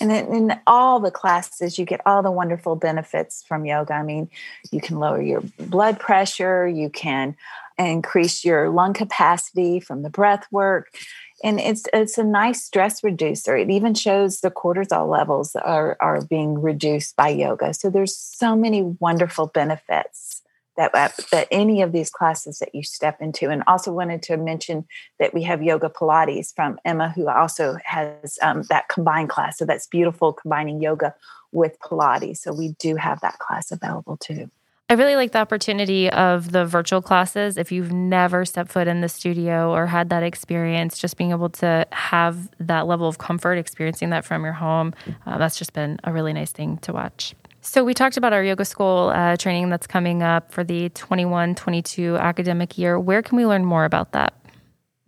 And 0.00 0.10
in 0.10 0.60
all 0.66 0.98
the 0.98 1.12
classes, 1.12 1.78
you 1.78 1.84
get 1.84 2.00
all 2.04 2.22
the 2.22 2.30
wonderful 2.30 2.74
benefits 2.74 3.44
from 3.46 3.64
yoga. 3.64 3.94
I 3.94 4.02
mean, 4.02 4.28
you 4.72 4.80
can 4.80 4.98
lower 4.98 5.22
your 5.22 5.42
blood 5.58 6.00
pressure, 6.00 6.66
you 6.66 6.90
can 6.90 7.36
increase 7.78 8.44
your 8.44 8.70
lung 8.70 8.94
capacity 8.94 9.80
from 9.80 10.02
the 10.02 10.10
breath 10.10 10.46
work 10.50 10.96
and 11.44 11.60
it's 11.60 11.84
it's 11.92 12.16
a 12.16 12.24
nice 12.24 12.64
stress 12.64 13.04
reducer. 13.04 13.54
It 13.54 13.70
even 13.70 13.94
shows 13.94 14.40
the 14.40 14.50
cortisol 14.50 15.08
levels 15.08 15.54
are 15.54 15.96
are 16.00 16.24
being 16.24 16.60
reduced 16.60 17.14
by 17.16 17.28
yoga. 17.28 17.74
So 17.74 17.90
there's 17.90 18.16
so 18.16 18.56
many 18.56 18.82
wonderful 18.98 19.48
benefits 19.48 20.42
that 20.76 20.92
that 21.30 21.46
any 21.50 21.82
of 21.82 21.92
these 21.92 22.10
classes 22.10 22.58
that 22.58 22.74
you 22.74 22.82
step 22.82 23.20
into. 23.20 23.50
And 23.50 23.62
also 23.66 23.92
wanted 23.92 24.22
to 24.24 24.38
mention 24.38 24.86
that 25.20 25.34
we 25.34 25.42
have 25.42 25.62
yoga 25.62 25.90
Pilates 25.90 26.54
from 26.54 26.78
Emma, 26.84 27.12
who 27.14 27.28
also 27.28 27.76
has 27.84 28.38
um, 28.42 28.62
that 28.70 28.88
combined 28.88 29.28
class. 29.28 29.58
So 29.58 29.66
that's 29.66 29.86
beautiful 29.86 30.32
combining 30.32 30.80
yoga 30.80 31.14
with 31.52 31.78
Pilates. 31.80 32.38
So 32.38 32.52
we 32.52 32.74
do 32.78 32.96
have 32.96 33.20
that 33.20 33.38
class 33.38 33.70
available 33.70 34.16
too. 34.16 34.50
I 34.90 34.94
really 34.94 35.16
like 35.16 35.32
the 35.32 35.38
opportunity 35.38 36.10
of 36.10 36.52
the 36.52 36.66
virtual 36.66 37.00
classes. 37.00 37.56
If 37.56 37.72
you've 37.72 37.90
never 37.90 38.44
stepped 38.44 38.70
foot 38.70 38.86
in 38.86 39.00
the 39.00 39.08
studio 39.08 39.72
or 39.72 39.86
had 39.86 40.10
that 40.10 40.22
experience, 40.22 40.98
just 40.98 41.16
being 41.16 41.30
able 41.30 41.48
to 41.50 41.86
have 41.90 42.50
that 42.60 42.86
level 42.86 43.08
of 43.08 43.16
comfort, 43.16 43.54
experiencing 43.56 44.10
that 44.10 44.26
from 44.26 44.44
your 44.44 44.52
home, 44.52 44.92
uh, 45.24 45.38
that's 45.38 45.56
just 45.56 45.72
been 45.72 45.98
a 46.04 46.12
really 46.12 46.34
nice 46.34 46.52
thing 46.52 46.76
to 46.78 46.92
watch. 46.92 47.34
So, 47.62 47.82
we 47.82 47.94
talked 47.94 48.18
about 48.18 48.34
our 48.34 48.44
yoga 48.44 48.66
school 48.66 49.10
uh, 49.14 49.38
training 49.38 49.70
that's 49.70 49.86
coming 49.86 50.22
up 50.22 50.52
for 50.52 50.62
the 50.62 50.90
21 50.90 51.54
22 51.54 52.16
academic 52.16 52.76
year. 52.76 53.00
Where 53.00 53.22
can 53.22 53.38
we 53.38 53.46
learn 53.46 53.64
more 53.64 53.86
about 53.86 54.12
that? 54.12 54.34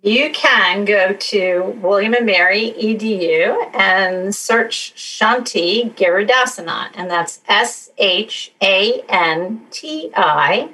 You 0.06 0.30
can 0.30 0.84
go 0.84 1.14
to 1.14 1.76
William 1.82 2.14
and 2.14 2.26
Mary 2.26 2.72
EDU 2.80 3.74
and 3.74 4.32
search 4.32 4.94
Shanti 4.94 5.92
Garudasana, 5.96 6.90
and 6.94 7.10
that's 7.10 7.40
S 7.48 7.90
H 7.98 8.52
A 8.62 9.02
N 9.08 9.66
T 9.72 10.12
I 10.14 10.70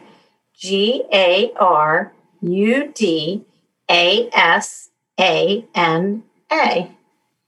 G 0.54 1.04
A 1.10 1.50
R 1.56 2.12
U 2.42 2.92
D 2.94 3.42
A 3.90 4.28
S 4.34 4.90
A 5.18 5.64
N 5.74 6.24
A. 6.52 6.90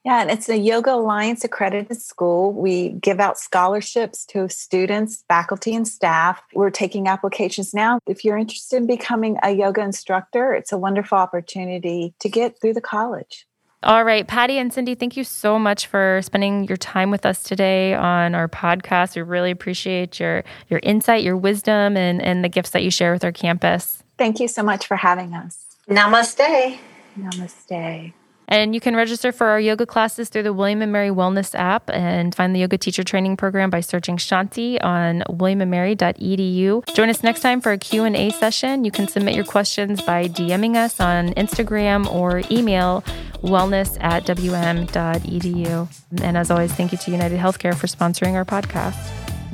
Yeah, 0.05 0.21
and 0.21 0.31
it's 0.31 0.51
a 0.51 0.59
Yoga 0.59 0.93
Alliance 0.93 1.45
accredited 1.45 2.01
school. 2.01 2.53
We 2.53 2.91
give 2.91 3.21
out 3.21 3.39
scholarships 3.39 4.27
to 4.27 4.51
students, 4.51 5.25
faculty, 5.29 5.75
and 5.75 5.89
staff. 5.89 6.43
We're 6.53 6.71
taking 6.71 7.09
applications 7.09 7.73
now. 7.73 8.01
If 8.07 8.23
you're 8.23 8.37
interested 8.37 8.77
in 8.77 8.87
becoming 8.87 9.39
a 9.43 9.53
yoga 9.53 9.81
instructor, 9.81 10.53
it's 10.53 10.73
a 10.73 10.79
wonderful 10.79 11.17
opportunity 11.17 12.15
to 12.21 12.29
get 12.29 12.61
through 12.61 12.75
the 12.75 12.83
college. 12.83 13.47
All 13.83 14.05
right, 14.05 14.27
Patty 14.27 14.59
and 14.59 14.73
Cindy, 14.73 14.95
thank 14.95 15.17
you 15.17 15.25
so 15.25 15.59
much 15.59 15.87
for 15.87 16.21
spending 16.23 16.65
your 16.65 16.79
time 16.79 17.11
with 17.11 17.27
us 17.27 17.43
today 17.43 17.95
on 17.95 18.35
our 18.35 18.49
podcast. 18.49 19.17
We 19.17 19.23
really 19.23 19.51
appreciate 19.51 20.19
your 20.19 20.43
your 20.69 20.81
insight, 20.83 21.23
your 21.23 21.37
wisdom, 21.37 21.97
and, 21.97 22.23
and 22.23 22.43
the 22.43 22.49
gifts 22.49 22.71
that 22.71 22.83
you 22.83 22.91
share 22.91 23.13
with 23.13 23.25
our 23.25 23.33
campus. 23.33 24.03
Thank 24.17 24.41
you 24.41 24.49
so 24.49 24.63
much 24.63 24.87
for 24.87 24.97
having 24.97 25.35
us. 25.35 25.65
Namaste. 25.89 26.79
Namaste. 27.19 28.15
And 28.49 28.75
you 28.75 28.81
can 28.81 28.95
register 28.95 29.33
for 29.33 29.47
our 29.49 29.61
yoga 29.61 29.87
classes 29.87 30.29
through 30.29 30.43
the 30.45 30.53
William 30.53 30.83
and 30.83 30.93
Mary 30.93 31.09
Wellness 31.09 31.55
app 31.55 31.91
and 31.91 32.35
find 32.35 32.55
the 32.55 32.61
yoga 32.61 32.79
teacher 32.79 33.03
training 33.03 33.37
program 33.37 33.71
by 33.71 33.81
searching 33.81 34.17
Shanti 34.17 34.83
on 34.83 35.23
williamandmary.edu. 35.29 36.95
Join 36.95 37.09
us 37.09 37.23
next 37.23 37.41
time 37.41 37.61
for 37.61 37.73
a 37.73 37.79
Q&A 37.79 38.31
session. 38.31 38.85
You 38.85 38.91
can 38.91 39.09
submit 39.09 39.35
your 39.35 39.45
questions 39.45 40.03
by 40.03 40.29
DMing 40.29 40.77
us 40.77 41.01
on 41.01 41.31
Instagram 41.35 42.13
or 42.13 42.43
email 42.51 43.03
wellness 43.43 43.97
at 44.03 44.25
wm.edu. 44.25 45.89
And 46.23 46.37
as 46.37 46.51
always, 46.51 46.73
thank 46.73 46.93
you 46.93 46.99
to 46.99 47.11
United 47.11 47.39
Healthcare 47.39 47.75
for 47.75 47.87
sponsoring 47.87 48.35
our 48.35 48.45
podcast. 48.45 48.97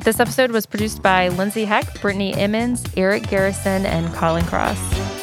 This 0.03 0.19
episode 0.19 0.51
was 0.51 0.65
produced 0.65 1.03
by 1.03 1.27
Lindsay 1.27 1.65
Heck, 1.65 2.01
Brittany 2.01 2.33
Emmons, 2.33 2.83
Eric 2.97 3.29
Garrison, 3.29 3.85
and 3.85 4.11
Colin 4.15 4.45
Cross. 4.45 5.20